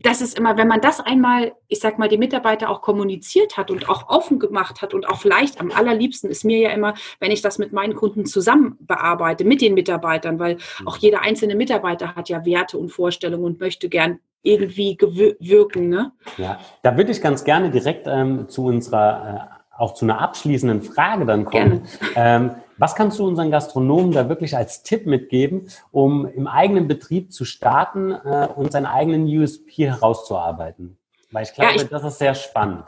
das 0.00 0.20
ist 0.20 0.38
immer, 0.38 0.56
wenn 0.56 0.68
man 0.68 0.80
das 0.80 1.00
einmal, 1.00 1.54
ich 1.66 1.80
sag 1.80 1.98
mal, 1.98 2.08
die 2.08 2.18
Mitarbeiter 2.18 2.70
auch 2.70 2.82
kommuniziert 2.82 3.56
hat 3.56 3.72
und 3.72 3.88
auch 3.88 4.08
offen 4.08 4.38
gemacht 4.38 4.80
hat 4.80 4.94
und 4.94 5.08
auch 5.08 5.18
vielleicht 5.18 5.60
am 5.60 5.72
allerliebsten 5.72 6.30
ist 6.30 6.44
mir 6.44 6.58
ja 6.58 6.70
immer, 6.70 6.94
wenn 7.18 7.32
ich 7.32 7.42
das 7.42 7.58
mit 7.58 7.72
meinen 7.72 7.96
Kunden 7.96 8.24
zusammen 8.24 8.78
bearbeite, 8.80 9.44
mit 9.44 9.60
den 9.60 9.74
Mitarbeitern, 9.74 10.38
weil 10.38 10.58
auch 10.86 10.96
mhm. 10.96 11.00
jeder 11.00 11.22
einzelne 11.22 11.56
Mitarbeiter 11.56 12.14
hat 12.14 12.28
ja 12.28 12.44
Werte 12.46 12.78
und 12.78 12.90
Vorstellungen 12.90 13.44
und 13.44 13.60
möchte 13.60 13.88
gern 13.88 14.20
irgendwie 14.42 14.96
wirken. 15.40 15.88
Ne? 15.88 16.12
Ja, 16.36 16.60
da 16.82 16.96
würde 16.96 17.10
ich 17.10 17.20
ganz 17.20 17.42
gerne 17.42 17.72
direkt 17.72 18.06
ähm, 18.06 18.48
zu 18.48 18.66
unserer 18.66 19.50
äh, 19.52 19.57
auch 19.78 19.94
zu 19.94 20.04
einer 20.04 20.20
abschließenden 20.20 20.82
Frage 20.82 21.24
dann 21.24 21.44
kommen. 21.44 21.82
Ähm, 22.14 22.50
was 22.76 22.94
kannst 22.94 23.18
du 23.18 23.26
unseren 23.26 23.50
Gastronomen 23.50 24.12
da 24.12 24.28
wirklich 24.28 24.56
als 24.56 24.82
Tipp 24.82 25.06
mitgeben, 25.06 25.68
um 25.90 26.26
im 26.26 26.46
eigenen 26.46 26.88
Betrieb 26.88 27.32
zu 27.32 27.44
starten 27.44 28.12
äh, 28.12 28.48
und 28.54 28.72
seinen 28.72 28.86
eigenen 28.86 29.26
USP 29.26 29.86
herauszuarbeiten? 29.86 30.96
Weil 31.30 31.44
ich 31.44 31.54
glaube, 31.54 31.70
ja, 31.76 31.82
ich, 31.82 31.88
das 31.88 32.04
ist 32.04 32.18
sehr 32.18 32.34
spannend. 32.34 32.84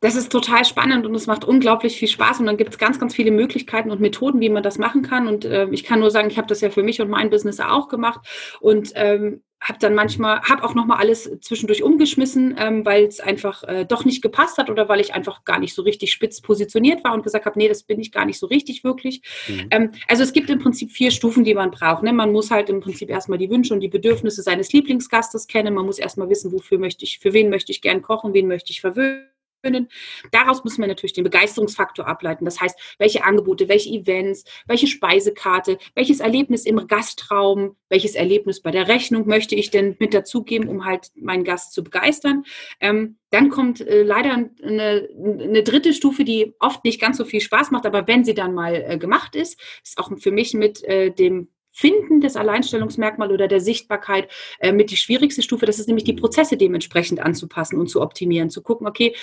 das 0.00 0.14
ist 0.14 0.30
total 0.30 0.64
spannend 0.64 1.06
und 1.06 1.14
es 1.14 1.26
macht 1.26 1.44
unglaublich 1.44 1.98
viel 1.98 2.08
Spaß 2.08 2.40
und 2.40 2.46
dann 2.46 2.56
gibt 2.56 2.70
es 2.70 2.78
ganz, 2.78 2.98
ganz 2.98 3.14
viele 3.14 3.30
Möglichkeiten 3.30 3.90
und 3.90 4.00
Methoden, 4.00 4.40
wie 4.40 4.48
man 4.48 4.62
das 4.62 4.78
machen 4.78 5.02
kann. 5.02 5.26
Und 5.26 5.44
äh, 5.44 5.66
ich 5.70 5.84
kann 5.84 6.00
nur 6.00 6.10
sagen, 6.10 6.30
ich 6.30 6.38
habe 6.38 6.48
das 6.48 6.60
ja 6.60 6.70
für 6.70 6.82
mich 6.82 7.00
und 7.00 7.10
mein 7.10 7.30
Business 7.30 7.60
auch 7.60 7.88
gemacht 7.88 8.20
und 8.60 8.92
ähm, 8.94 9.42
habe 9.60 9.78
dann 9.78 9.94
manchmal, 9.94 10.40
habe 10.42 10.64
auch 10.64 10.74
nochmal 10.74 10.98
alles 10.98 11.30
zwischendurch 11.42 11.82
umgeschmissen, 11.82 12.56
ähm, 12.58 12.84
weil 12.86 13.04
es 13.04 13.20
einfach 13.20 13.62
äh, 13.64 13.84
doch 13.84 14.04
nicht 14.04 14.22
gepasst 14.22 14.56
hat 14.56 14.70
oder 14.70 14.88
weil 14.88 15.00
ich 15.00 15.14
einfach 15.14 15.44
gar 15.44 15.58
nicht 15.58 15.74
so 15.74 15.82
richtig 15.82 16.12
spitz 16.12 16.40
positioniert 16.40 17.04
war 17.04 17.12
und 17.12 17.22
gesagt 17.22 17.44
habe, 17.44 17.58
nee, 17.58 17.68
das 17.68 17.82
bin 17.82 18.00
ich 18.00 18.10
gar 18.10 18.24
nicht 18.24 18.38
so 18.38 18.46
richtig 18.46 18.84
wirklich. 18.84 19.20
Mhm. 19.48 19.66
Ähm, 19.70 19.92
also 20.08 20.22
es 20.22 20.32
gibt 20.32 20.48
im 20.48 20.58
Prinzip 20.58 20.90
vier 20.90 21.10
Stufen, 21.10 21.44
die 21.44 21.54
man 21.54 21.70
braucht. 21.70 22.02
Ne? 22.02 22.12
Man 22.12 22.32
muss 22.32 22.50
halt 22.50 22.70
im 22.70 22.80
Prinzip 22.80 23.10
erstmal 23.10 23.38
die 23.38 23.50
Wünsche 23.50 23.74
und 23.74 23.80
die 23.80 23.88
Bedürfnisse 23.88 24.42
seines 24.42 24.72
Lieblingsgastes 24.72 25.46
kennen. 25.46 25.74
Man 25.74 25.84
muss 25.84 25.98
erstmal 25.98 26.30
wissen, 26.30 26.52
wofür 26.52 26.78
möchte 26.78 27.04
ich, 27.04 27.18
für 27.18 27.34
wen 27.34 27.50
möchte 27.50 27.72
ich 27.72 27.82
gern 27.82 28.00
kochen, 28.00 28.32
wen 28.32 28.48
möchte 28.48 28.72
ich 28.72 28.80
verwöhnen 28.80 29.26
können. 29.62 29.88
Daraus 30.32 30.64
müssen 30.64 30.80
wir 30.80 30.88
natürlich 30.88 31.12
den 31.12 31.24
Begeisterungsfaktor 31.24 32.06
ableiten. 32.06 32.44
Das 32.44 32.60
heißt, 32.60 32.78
welche 32.98 33.24
Angebote, 33.24 33.68
welche 33.68 33.90
Events, 33.90 34.44
welche 34.66 34.86
Speisekarte, 34.86 35.78
welches 35.94 36.20
Erlebnis 36.20 36.66
im 36.66 36.86
Gastraum, 36.86 37.76
welches 37.88 38.14
Erlebnis 38.14 38.60
bei 38.60 38.70
der 38.70 38.88
Rechnung 38.88 39.26
möchte 39.26 39.54
ich 39.54 39.70
denn 39.70 39.96
mit 39.98 40.14
dazugeben, 40.14 40.68
um 40.68 40.84
halt 40.84 41.10
meinen 41.16 41.44
Gast 41.44 41.72
zu 41.72 41.84
begeistern. 41.84 42.44
Ähm, 42.80 43.16
dann 43.30 43.48
kommt 43.48 43.80
äh, 43.80 44.02
leider 44.02 44.32
eine, 44.32 45.08
eine, 45.16 45.62
dritte 45.62 45.92
Stufe, 45.92 46.24
die 46.24 46.54
oft 46.58 46.84
nicht 46.84 47.00
ganz 47.00 47.16
so 47.16 47.24
viel 47.24 47.40
Spaß 47.40 47.70
macht, 47.70 47.86
aber 47.86 48.06
wenn 48.08 48.24
sie 48.24 48.34
dann 48.34 48.54
mal 48.54 48.74
äh, 48.74 48.98
gemacht 48.98 49.36
ist, 49.36 49.60
ist 49.84 49.98
auch 49.98 50.10
für 50.18 50.32
mich 50.32 50.54
mit 50.54 50.82
äh, 50.84 51.10
dem 51.10 51.48
Finden 51.72 52.20
des 52.20 52.36
Alleinstellungsmerkmals 52.36 53.32
oder 53.32 53.48
der 53.48 53.60
Sichtbarkeit 53.60 54.28
äh, 54.58 54.72
mit 54.72 54.90
die 54.90 54.96
schwierigste 54.96 55.42
Stufe. 55.42 55.66
Das 55.66 55.78
ist 55.78 55.86
nämlich 55.86 56.04
die 56.04 56.14
Prozesse 56.14 56.56
dementsprechend 56.56 57.20
anzupassen 57.20 57.78
und 57.78 57.88
zu 57.88 58.00
optimieren, 58.00 58.50
zu 58.50 58.62
gucken, 58.62 58.86
okay, 58.86 59.14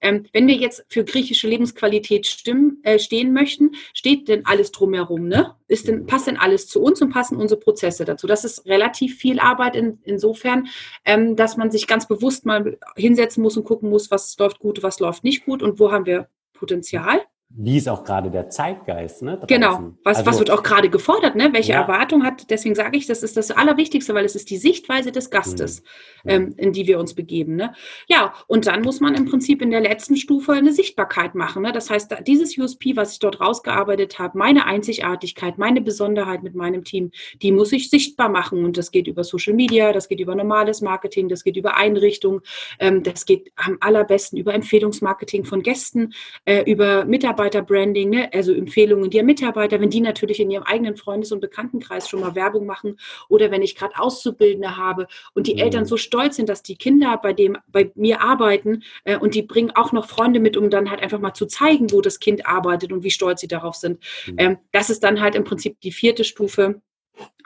ähm, 0.00 0.26
wenn 0.32 0.46
wir 0.46 0.54
jetzt 0.54 0.84
für 0.88 1.04
griechische 1.04 1.48
Lebensqualität 1.48 2.26
stimmen, 2.26 2.80
äh, 2.82 2.98
stehen 2.98 3.32
möchten, 3.32 3.72
steht 3.94 4.28
denn 4.28 4.44
alles 4.44 4.70
drumherum? 4.70 5.26
Ne? 5.26 5.54
Ist 5.68 5.88
denn, 5.88 6.06
passt 6.06 6.26
denn 6.26 6.36
alles 6.36 6.68
zu 6.68 6.82
uns 6.82 7.00
und 7.00 7.10
passen 7.10 7.36
unsere 7.36 7.58
Prozesse 7.58 8.04
dazu? 8.04 8.26
Das 8.26 8.44
ist 8.44 8.66
relativ 8.66 9.16
viel 9.16 9.40
Arbeit 9.40 9.74
in, 9.74 9.98
insofern, 10.04 10.68
ähm, 11.04 11.34
dass 11.34 11.56
man 11.56 11.70
sich 11.70 11.86
ganz 11.86 12.06
bewusst 12.06 12.44
mal 12.44 12.78
hinsetzen 12.96 13.42
muss 13.42 13.56
und 13.56 13.64
gucken 13.64 13.90
muss, 13.90 14.10
was 14.10 14.36
läuft 14.38 14.58
gut, 14.58 14.82
was 14.82 15.00
läuft 15.00 15.24
nicht 15.24 15.44
gut 15.44 15.62
und 15.62 15.80
wo 15.80 15.90
haben 15.90 16.06
wir 16.06 16.28
Potenzial 16.52 17.20
wie 17.48 17.76
ist 17.76 17.88
auch 17.88 18.02
gerade 18.02 18.28
der 18.30 18.50
Zeitgeist, 18.50 19.22
ne? 19.22 19.32
Draußen. 19.32 19.46
Genau, 19.46 19.92
was, 20.02 20.18
also, 20.18 20.30
was 20.30 20.38
wird 20.40 20.50
auch 20.50 20.64
gerade 20.64 20.90
gefordert, 20.90 21.36
ne? 21.36 21.52
Welche 21.52 21.72
ja. 21.72 21.82
Erwartung 21.82 22.24
hat, 22.24 22.50
deswegen 22.50 22.74
sage 22.74 22.98
ich, 22.98 23.06
das 23.06 23.22
ist 23.22 23.36
das 23.36 23.52
Allerwichtigste, 23.52 24.14
weil 24.14 24.24
es 24.24 24.34
ist 24.34 24.50
die 24.50 24.56
Sichtweise 24.56 25.12
des 25.12 25.30
Gastes, 25.30 25.82
mhm. 26.24 26.30
ähm, 26.30 26.54
in 26.56 26.72
die 26.72 26.88
wir 26.88 26.98
uns 26.98 27.14
begeben. 27.14 27.54
Ne? 27.54 27.72
Ja, 28.08 28.34
und 28.48 28.66
dann 28.66 28.82
muss 28.82 29.00
man 29.00 29.14
im 29.14 29.26
Prinzip 29.26 29.62
in 29.62 29.70
der 29.70 29.80
letzten 29.80 30.16
Stufe 30.16 30.52
eine 30.52 30.72
Sichtbarkeit 30.72 31.36
machen. 31.36 31.62
Ne? 31.62 31.70
Das 31.70 31.88
heißt, 31.88 32.16
dieses 32.26 32.58
USP, 32.58 32.96
was 32.96 33.12
ich 33.12 33.20
dort 33.20 33.40
rausgearbeitet 33.40 34.18
habe, 34.18 34.36
meine 34.36 34.66
Einzigartigkeit, 34.66 35.56
meine 35.56 35.80
Besonderheit 35.80 36.42
mit 36.42 36.56
meinem 36.56 36.82
Team, 36.82 37.12
die 37.42 37.52
muss 37.52 37.70
ich 37.70 37.90
sichtbar 37.90 38.28
machen. 38.28 38.64
Und 38.64 38.76
das 38.76 38.90
geht 38.90 39.06
über 39.06 39.22
Social 39.22 39.54
Media, 39.54 39.92
das 39.92 40.08
geht 40.08 40.18
über 40.18 40.34
normales 40.34 40.80
Marketing, 40.80 41.28
das 41.28 41.44
geht 41.44 41.56
über 41.56 41.76
Einrichtung, 41.76 42.40
ähm, 42.80 43.04
das 43.04 43.24
geht 43.24 43.52
am 43.54 43.76
allerbesten 43.80 44.36
über 44.36 44.52
Empfehlungsmarketing 44.52 45.44
von 45.44 45.62
Gästen, 45.62 46.12
äh, 46.44 46.68
über 46.68 47.04
Mitarbeiter 47.04 47.35
Mitarbeiterbranding, 47.36 48.10
ne? 48.10 48.30
also 48.32 48.52
Empfehlungen 48.52 49.10
der 49.10 49.22
Mitarbeiter, 49.22 49.80
wenn 49.80 49.90
die 49.90 50.00
natürlich 50.00 50.40
in 50.40 50.50
ihrem 50.50 50.64
eigenen 50.64 50.96
Freundes- 50.96 51.32
und 51.32 51.40
Bekanntenkreis 51.40 52.08
schon 52.08 52.20
mal 52.20 52.34
Werbung 52.34 52.66
machen 52.66 52.98
oder 53.28 53.50
wenn 53.50 53.62
ich 53.62 53.76
gerade 53.76 53.98
Auszubildende 53.98 54.76
habe 54.76 55.06
und 55.34 55.46
die 55.46 55.54
mhm. 55.54 55.60
Eltern 55.60 55.84
so 55.84 55.96
stolz 55.96 56.36
sind, 56.36 56.48
dass 56.48 56.62
die 56.62 56.76
Kinder 56.76 57.18
bei 57.22 57.32
dem 57.32 57.58
bei 57.68 57.92
mir 57.94 58.22
arbeiten 58.22 58.82
äh, 59.04 59.16
und 59.16 59.34
die 59.34 59.42
bringen 59.42 59.72
auch 59.74 59.92
noch 59.92 60.08
Freunde 60.08 60.40
mit, 60.40 60.56
um 60.56 60.70
dann 60.70 60.90
halt 60.90 61.02
einfach 61.02 61.20
mal 61.20 61.34
zu 61.34 61.46
zeigen, 61.46 61.92
wo 61.92 62.00
das 62.00 62.18
Kind 62.18 62.46
arbeitet 62.46 62.92
und 62.92 63.04
wie 63.04 63.10
stolz 63.10 63.40
sie 63.40 63.48
darauf 63.48 63.74
sind. 63.74 64.02
Mhm. 64.26 64.34
Ähm, 64.38 64.56
das 64.72 64.90
ist 64.90 65.04
dann 65.04 65.20
halt 65.20 65.34
im 65.34 65.44
Prinzip 65.44 65.80
die 65.80 65.92
vierte 65.92 66.24
Stufe, 66.24 66.80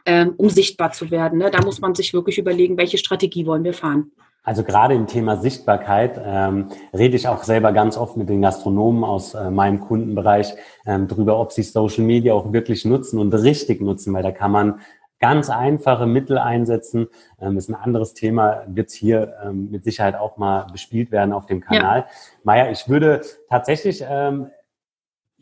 ähm, 0.07 0.35
um 0.37 0.49
sichtbar 0.49 0.93
zu 0.93 1.11
werden. 1.11 1.39
Ne? 1.39 1.51
Da 1.51 1.63
muss 1.63 1.81
man 1.81 1.95
sich 1.95 2.15
wirklich 2.15 2.39
überlegen, 2.39 2.77
welche 2.77 2.99
Strategie 2.99 3.47
wollen 3.47 3.65
wir 3.65 3.75
fahren. 3.75 4.13
Also 4.43 4.65
gerade 4.65 4.95
im 4.95 5.07
Thema 5.07 5.37
Sichtbarkeit 5.37 6.21
ähm, 6.25 6.69
rede 6.95 7.15
ich 7.15 7.29
auch 7.29 7.43
selber 7.43 7.73
ganz 7.73 7.99
oft 7.99 8.17
mit 8.17 8.29
den 8.29 8.41
Gastronomen 8.41 9.05
aus 9.05 9.35
äh, 9.35 9.51
meinem 9.51 9.81
Kundenbereich 9.81 10.55
ähm, 10.87 11.09
darüber, 11.09 11.39
ob 11.39 11.53
sie 11.53 11.63
Social 11.63 12.05
Media 12.05 12.33
auch 12.33 12.53
wirklich 12.53 12.85
nutzen 12.85 13.19
und 13.19 13.35
richtig 13.35 13.81
nutzen, 13.83 14.15
weil 14.15 14.23
da 14.23 14.33
kann 14.33 14.51
man 14.51 14.81
ganz 15.21 15.51
einfache 15.51 16.07
Mittel 16.07 16.39
einsetzen. 16.39 17.09
Ähm, 17.41 17.59
ist 17.59 17.69
ein 17.69 17.75
anderes 17.75 18.15
Thema, 18.15 18.65
wird 18.67 18.91
hier 18.91 19.35
ähm, 19.45 19.71
mit 19.71 19.85
Sicherheit 19.85 20.17
auch 20.17 20.39
mal 20.39 20.67
bespielt 20.73 21.13
werden 21.13 21.33
auf 21.33 21.47
dem 21.47 21.61
Kanal. 21.61 21.99
Ja. 21.99 22.07
Maja, 22.43 22.71
ich 22.71 22.89
würde 22.89 23.21
tatsächlich 23.49 24.03
ähm, 24.09 24.51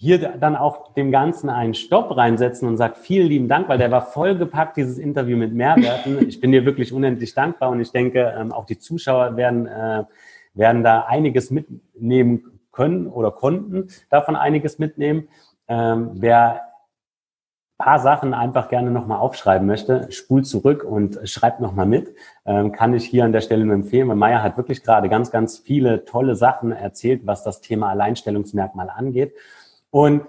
hier 0.01 0.37
dann 0.39 0.55
auch 0.55 0.95
dem 0.95 1.11
Ganzen 1.11 1.51
einen 1.51 1.75
Stopp 1.75 2.17
reinsetzen 2.17 2.69
und 2.69 2.77
sagt 2.77 2.99
vielen 2.99 3.27
lieben 3.27 3.49
Dank, 3.49 3.69
weil 3.69 3.79
der 3.79 3.91
war 3.91 4.03
vollgepackt, 4.03 4.77
dieses 4.77 4.97
Interview 4.97 5.37
mit 5.37 5.53
Mehrwerten. 5.53 6.19
Ich 6.29 6.41
bin 6.41 6.53
dir 6.53 6.65
wirklich 6.65 6.93
unendlich 6.93 7.35
dankbar 7.35 7.71
und 7.71 7.81
ich 7.81 7.91
denke, 7.91 8.33
ähm, 8.39 8.53
auch 8.53 8.65
die 8.65 8.79
Zuschauer 8.79 9.37
werden, 9.37 9.67
äh, 9.67 10.05
werden 10.55 10.85
da 10.85 11.01
einiges 11.03 11.51
mitnehmen 11.51 12.61
können 12.71 13.09
oder 13.09 13.33
konnten 13.33 13.89
davon 14.09 14.37
einiges 14.37 14.79
mitnehmen. 14.79 15.29
Ähm, 15.67 16.11
wer 16.15 16.63
paar 17.77 17.99
Sachen 17.99 18.35
einfach 18.35 18.69
gerne 18.69 18.91
nochmal 18.91 19.19
aufschreiben 19.19 19.67
möchte, 19.67 20.11
spult 20.11 20.47
zurück 20.47 20.85
und 20.85 21.19
schreibt 21.25 21.61
nochmal 21.61 21.87
mit. 21.87 22.15
Ähm, 22.47 22.71
kann 22.71 22.95
ich 22.95 23.05
hier 23.05 23.25
an 23.25 23.33
der 23.33 23.41
Stelle 23.41 23.65
nur 23.65 23.75
empfehlen, 23.75 24.09
weil 24.09 24.17
Maya 24.17 24.43
hat 24.43 24.57
wirklich 24.57 24.85
gerade 24.85 25.09
ganz, 25.09 25.31
ganz 25.31 25.59
viele 25.59 26.05
tolle 26.05 26.37
Sachen 26.37 26.71
erzählt, 26.71 27.23
was 27.25 27.43
das 27.43 27.61
Thema 27.61 27.91
Alleinstellungsmerkmal 27.91 28.91
angeht. 28.91 29.35
Und 29.91 30.23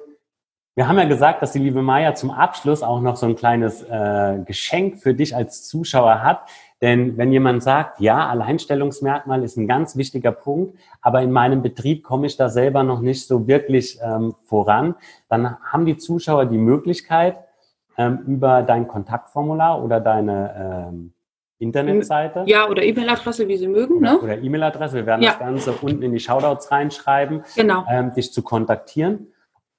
wir 0.80 0.88
haben 0.88 0.98
ja 0.98 1.04
gesagt, 1.04 1.42
dass 1.42 1.52
die 1.52 1.60
liebe 1.60 1.82
Maya 1.82 2.16
zum 2.16 2.32
Abschluss 2.32 2.84
auch 2.84 3.02
noch 3.02 3.18
so 3.18 3.26
ein 3.26 3.36
kleines 3.36 3.84
äh, 3.84 4.40
Geschenk 4.46 5.00
für 5.00 5.14
dich 5.14 5.36
als 5.36 5.68
Zuschauer 5.68 6.24
hat. 6.24 6.44
Denn 6.82 7.18
wenn 7.18 7.34
jemand 7.34 7.64
sagt, 7.64 8.00
ja, 8.00 8.30
Alleinstellungsmerkmal 8.30 9.44
ist 9.44 9.58
ein 9.58 9.68
ganz 9.68 9.98
wichtiger 9.98 10.32
Punkt, 10.32 10.80
aber 11.02 11.22
in 11.22 11.34
meinem 11.34 11.62
Betrieb 11.62 12.04
komme 12.04 12.28
ich 12.28 12.38
da 12.38 12.48
selber 12.48 12.84
noch 12.84 13.02
nicht 13.02 13.28
so 13.28 13.46
wirklich 13.46 14.00
ähm, 14.02 14.36
voran, 14.46 14.96
dann 15.28 15.58
haben 15.62 15.86
die 15.86 15.98
Zuschauer 15.98 16.46
die 16.46 16.58
Möglichkeit, 16.58 17.40
ähm, 17.98 18.20
über 18.26 18.62
dein 18.62 18.88
Kontaktformular 18.88 19.84
oder 19.84 20.00
deine 20.00 20.88
ähm, 20.88 21.12
Internetseite. 21.58 22.44
Ja, 22.46 22.70
oder 22.70 22.84
E-Mail-Adresse, 22.84 23.50
wie 23.50 23.58
Sie 23.58 23.68
mögen. 23.68 24.00
Ne? 24.00 24.18
Oder 24.18 24.38
E-Mail-Adresse. 24.38 24.96
Wir 24.96 25.06
werden 25.06 25.24
ja. 25.24 25.32
das 25.32 25.40
Ganze 25.40 25.74
unten 25.74 26.04
in 26.04 26.14
die 26.14 26.22
Shoutouts 26.22 26.72
reinschreiben, 26.72 27.44
genau. 27.58 27.84
ähm, 27.90 28.14
dich 28.14 28.32
zu 28.32 28.44
kontaktieren 28.44 29.28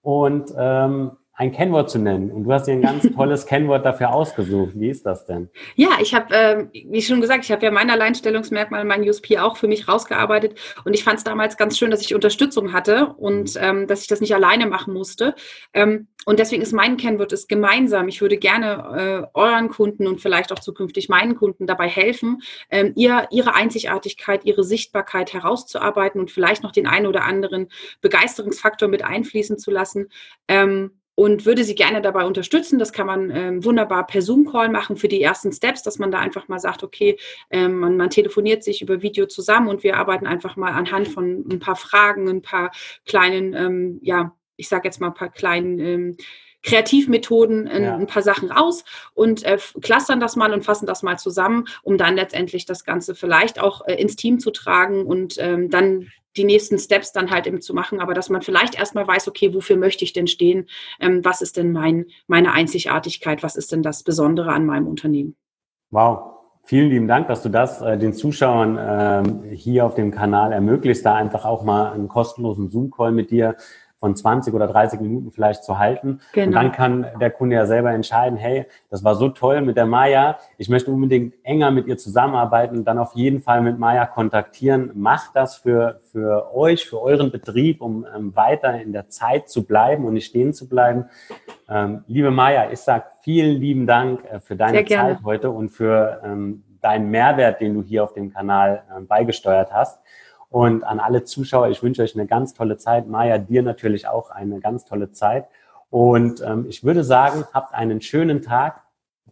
und 0.03 0.53
ähm, 0.57 1.13
ein 1.41 1.53
Kennwort 1.53 1.89
zu 1.89 1.99
nennen. 1.99 2.31
Und 2.31 2.45
du 2.45 2.53
hast 2.53 2.67
dir 2.67 2.73
ein 2.73 2.83
ganz 2.83 3.11
tolles 3.17 3.47
Kennwort 3.47 3.87
dafür 3.87 4.13
ausgesucht. 4.13 4.73
Wie 4.75 4.91
ist 4.91 5.07
das 5.07 5.25
denn? 5.25 5.49
Ja, 5.75 5.89
ich 6.03 6.15
habe, 6.15 6.35
äh, 6.35 6.67
wie 6.73 7.01
schon 7.01 7.23
gesagt, 7.23 7.45
ich 7.45 7.51
habe 7.51 7.65
ja 7.65 7.71
mein 7.71 7.89
Alleinstellungsmerkmal, 7.89 8.85
mein 8.85 9.09
USP 9.09 9.39
auch 9.39 9.57
für 9.57 9.67
mich 9.67 9.89
rausgearbeitet. 9.89 10.59
Und 10.85 10.93
ich 10.93 11.03
fand 11.03 11.17
es 11.17 11.25
damals 11.25 11.57
ganz 11.57 11.79
schön, 11.79 11.91
dass 11.91 12.03
ich 12.03 12.15
Unterstützung 12.15 12.75
hatte 12.75 13.15
und 13.17 13.55
mhm. 13.55 13.61
ähm, 13.63 13.87
dass 13.87 14.03
ich 14.03 14.07
das 14.07 14.21
nicht 14.21 14.35
alleine 14.35 14.67
machen 14.67 14.93
musste. 14.93 15.35
Ähm, 15.73 16.09
und 16.27 16.39
deswegen 16.39 16.61
ist 16.61 16.73
mein 16.73 16.99
Kennwort 16.99 17.33
ist 17.33 17.49
gemeinsam. 17.49 18.09
Ich 18.09 18.21
würde 18.21 18.37
gerne 18.37 19.27
äh, 19.33 19.39
euren 19.39 19.71
Kunden 19.71 20.07
und 20.07 20.21
vielleicht 20.21 20.53
auch 20.53 20.59
zukünftig 20.59 21.09
meinen 21.09 21.37
Kunden 21.37 21.67
dabei 21.67 21.89
helfen, 21.89 22.43
ähm, 22.69 22.93
ihr, 22.97 23.27
ihre 23.31 23.55
Einzigartigkeit, 23.55 24.45
ihre 24.45 24.63
Sichtbarkeit 24.63 25.33
herauszuarbeiten 25.33 26.21
und 26.21 26.31
vielleicht 26.31 26.63
noch 26.63 26.73
den 26.73 26.87
einen 26.87 27.07
oder 27.07 27.25
anderen 27.25 27.69
Begeisterungsfaktor 28.03 28.89
mit 28.89 29.03
einfließen 29.03 29.57
zu 29.57 29.71
lassen. 29.71 30.11
Ähm, 30.47 31.00
und 31.21 31.45
würde 31.45 31.65
sie 31.65 31.75
gerne 31.75 32.01
dabei 32.01 32.25
unterstützen. 32.25 32.79
Das 32.79 32.95
kann 32.95 33.07
man 33.07 33.31
ähm, 33.31 33.63
wunderbar 33.63 34.07
per 34.07 34.23
Zoom-Call 34.23 34.71
machen 34.71 34.97
für 34.97 35.07
die 35.07 35.21
ersten 35.21 35.53
Steps, 35.53 35.83
dass 35.83 35.99
man 35.99 36.11
da 36.11 36.19
einfach 36.19 36.49
mal 36.49 36.59
sagt, 36.59 36.83
okay, 36.83 37.19
ähm, 37.51 37.77
man, 37.77 37.99
man, 37.99 38.09
telefoniert 38.09 38.65
sich 38.65 38.81
über 38.81 39.03
Video 39.03 39.27
zusammen 39.27 39.69
und 39.69 39.85
wir 39.85 39.99
arbeiten 39.99 40.27
einfach 40.27 40.57
mal 40.57 40.73
anhand 40.73 41.09
von 41.09 41.45
ein 41.53 41.59
paar 41.59 41.77
Fragen, 41.77 42.27
ein 42.27 42.41
paar 42.41 42.71
kleinen, 43.05 43.53
ähm, 43.53 43.99
ja, 44.01 44.35
ich 44.57 44.71
sage 44.71 44.89
jetzt 44.89 44.99
mal 44.99 45.09
ein 45.09 45.15
paar 45.15 45.29
kleinen 45.29 45.79
ähm, 45.79 46.17
Kreativmethoden 46.63 47.69
ein, 47.69 47.83
ja. 47.83 47.97
ein, 47.97 48.07
paar 48.07 48.23
Sachen 48.23 48.53
aus 48.53 48.85
und 49.15 49.45
äh, 49.45 49.59
clustern 49.81 50.21
das 50.21 50.37
mal 50.37 50.53
und 50.53 50.65
fassen 50.65 50.87
das 50.87 51.03
mal 51.03 51.19
zusammen, 51.19 51.65
um 51.83 51.97
dann 51.97 52.17
letztendlich 52.17 52.67
das 52.67 52.85
Ganze 52.85 53.15
vielleicht 53.15 53.61
auch 53.61 53.87
äh, 53.87 53.95
ins 53.95 54.17
Team 54.17 54.39
zu 54.39 54.51
tragen 54.51 55.07
und 55.07 55.37
ähm, 55.39 55.71
dann 55.71 56.09
die 56.37 56.45
nächsten 56.45 56.79
Steps 56.79 57.13
dann 57.13 57.31
halt 57.31 57.47
eben 57.47 57.61
zu 57.61 57.75
machen, 57.75 58.01
aber 58.01 58.15
dass 58.15 58.29
man 58.29 58.43
vielleicht 58.43 58.77
erstmal 58.77 59.07
weiß, 59.07 59.29
okay, 59.29 59.53
wofür 59.53 59.77
möchte 59.77 60.05
ich 60.05 60.13
denn 60.13 60.27
stehen? 60.27 60.69
Ähm, 61.01 61.25
was 61.25 61.43
ist 61.43 61.57
denn 61.57 61.73
mein, 61.73 62.07
meine 62.27 62.53
Einzigartigkeit? 62.53 63.43
Was 63.43 63.57
ist 63.57 63.73
denn 63.73 63.83
das 63.83 64.03
Besondere 64.03 64.53
an 64.53 64.67
meinem 64.67 64.87
Unternehmen? 64.87 65.35
Wow. 65.91 66.37
Vielen 66.63 66.91
lieben 66.91 67.09
Dank, 67.09 67.27
dass 67.27 67.43
du 67.43 67.49
das 67.49 67.83
äh, 67.83 67.99
den 67.99 68.13
Zuschauern 68.13 68.77
äh, 68.77 69.57
hier 69.57 69.87
auf 69.87 69.95
dem 69.95 70.13
Kanal 70.13 70.53
ermöglicht, 70.53 71.05
da 71.05 71.17
einfach 71.17 71.45
auch 71.45 71.65
mal 71.65 71.93
einen 71.93 72.07
kostenlosen 72.07 72.71
Zoom-Call 72.71 73.11
mit 73.11 73.31
dir 73.31 73.57
von 74.01 74.17
20 74.17 74.55
oder 74.55 74.67
30 74.67 75.01
Minuten 75.01 75.31
vielleicht 75.31 75.63
zu 75.63 75.79
halten. 75.79 76.21
Genau. 76.33 76.47
Und 76.47 76.55
dann 76.55 76.73
kann 76.73 77.07
der 77.21 77.31
Kunde 77.31 77.57
ja 77.57 77.67
selber 77.67 77.93
entscheiden, 77.93 78.39
hey, 78.39 78.67
das 78.89 79.05
war 79.05 79.15
so 79.15 79.29
toll 79.29 79.61
mit 79.61 79.77
der 79.77 79.87
Maya, 79.87 80.39
ich 80.57 80.71
möchte 80.71 80.91
unbedingt 80.91 81.35
enger 81.45 81.71
mit 81.71 81.87
ihr 81.87 81.99
zusammenarbeiten, 81.99 82.85
dann 82.85 82.99
auf 82.99 83.15
jeden 83.15 83.41
Fall 83.41 83.61
mit 83.61 83.79
Maya 83.79 84.07
kontaktieren. 84.07 84.91
Macht 84.95 85.37
das 85.37 85.57
für, 85.57 86.01
für 86.11 86.55
euch, 86.55 86.87
für 86.87 87.01
euren 87.01 87.31
Betrieb, 87.31 87.83
um 87.83 88.07
ähm, 88.17 88.35
weiter 88.35 88.81
in 88.81 88.93
der 88.93 89.11
Zeit 89.11 89.51
zu 89.51 89.67
bleiben 89.67 90.07
und 90.07 90.15
nicht 90.15 90.27
stehen 90.27 90.55
zu 90.55 90.67
bleiben. 90.67 91.05
Ähm, 91.69 92.03
liebe 92.07 92.31
Maya, 92.31 92.71
ich 92.73 92.81
sage 92.81 93.05
vielen 93.23 93.61
lieben 93.61 93.87
Dank 93.87 94.25
äh, 94.25 94.41
für 94.41 94.57
deine 94.57 94.85
Zeit 94.87 95.19
heute 95.25 95.51
und 95.51 95.69
für 95.69 96.23
ähm, 96.25 96.65
deinen 96.81 97.11
Mehrwert, 97.11 97.61
den 97.61 97.75
du 97.75 97.83
hier 97.83 98.03
auf 98.03 98.15
dem 98.15 98.33
Kanal 98.33 98.83
äh, 98.97 99.01
beigesteuert 99.03 99.73
hast. 99.73 100.01
Und 100.51 100.83
an 100.83 100.99
alle 100.99 101.25
Zuschauer, 101.25 101.69
ich 101.69 101.83
wünsche 101.83 102.03
euch 102.03 102.15
eine 102.15 102.27
ganz 102.27 102.55
tolle 102.55 102.77
Zeit. 102.77 103.09
Maja, 103.09 103.39
dir 103.39 103.63
natürlich 103.63 104.09
auch 104.09 104.31
eine 104.31 104.61
ganz 104.61 104.85
tolle 104.85 105.13
Zeit. 105.13 105.47
Und 105.91 106.43
ähm, 106.45 106.67
ich 106.69 106.85
würde 106.85 107.05
sagen, 107.05 107.45
habt 107.55 107.73
einen 107.75 108.01
schönen 108.01 108.43
Tag. 108.43 108.83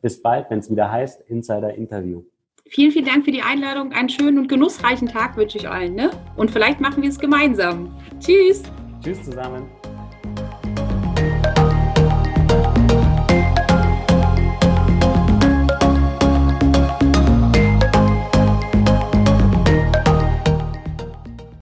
Bis 0.00 0.22
bald, 0.22 0.48
wenn 0.48 0.61
es 0.61 0.70
wieder 0.70 0.90
heißt 0.90 1.22
Insider 1.28 1.74
Interview. 1.74 2.22
Vielen, 2.70 2.92
vielen 2.92 3.07
Dank 3.07 3.24
für 3.24 3.33
die 3.33 3.42
Einladung. 3.42 3.92
Einen 3.92 4.09
schönen 4.09 4.38
und 4.38 4.48
genussreichen 4.48 5.09
Tag 5.09 5.37
wünsche 5.37 5.59
ich 5.59 5.68
allen. 5.68 5.94
Ne? 5.94 6.11
Und 6.37 6.50
vielleicht 6.52 6.81
machen 6.81 7.02
wir 7.02 7.09
es 7.09 7.18
gemeinsam. 7.18 7.96
Tschüss. 8.20 8.62
Tschüss 9.02 9.24
zusammen. 9.24 9.77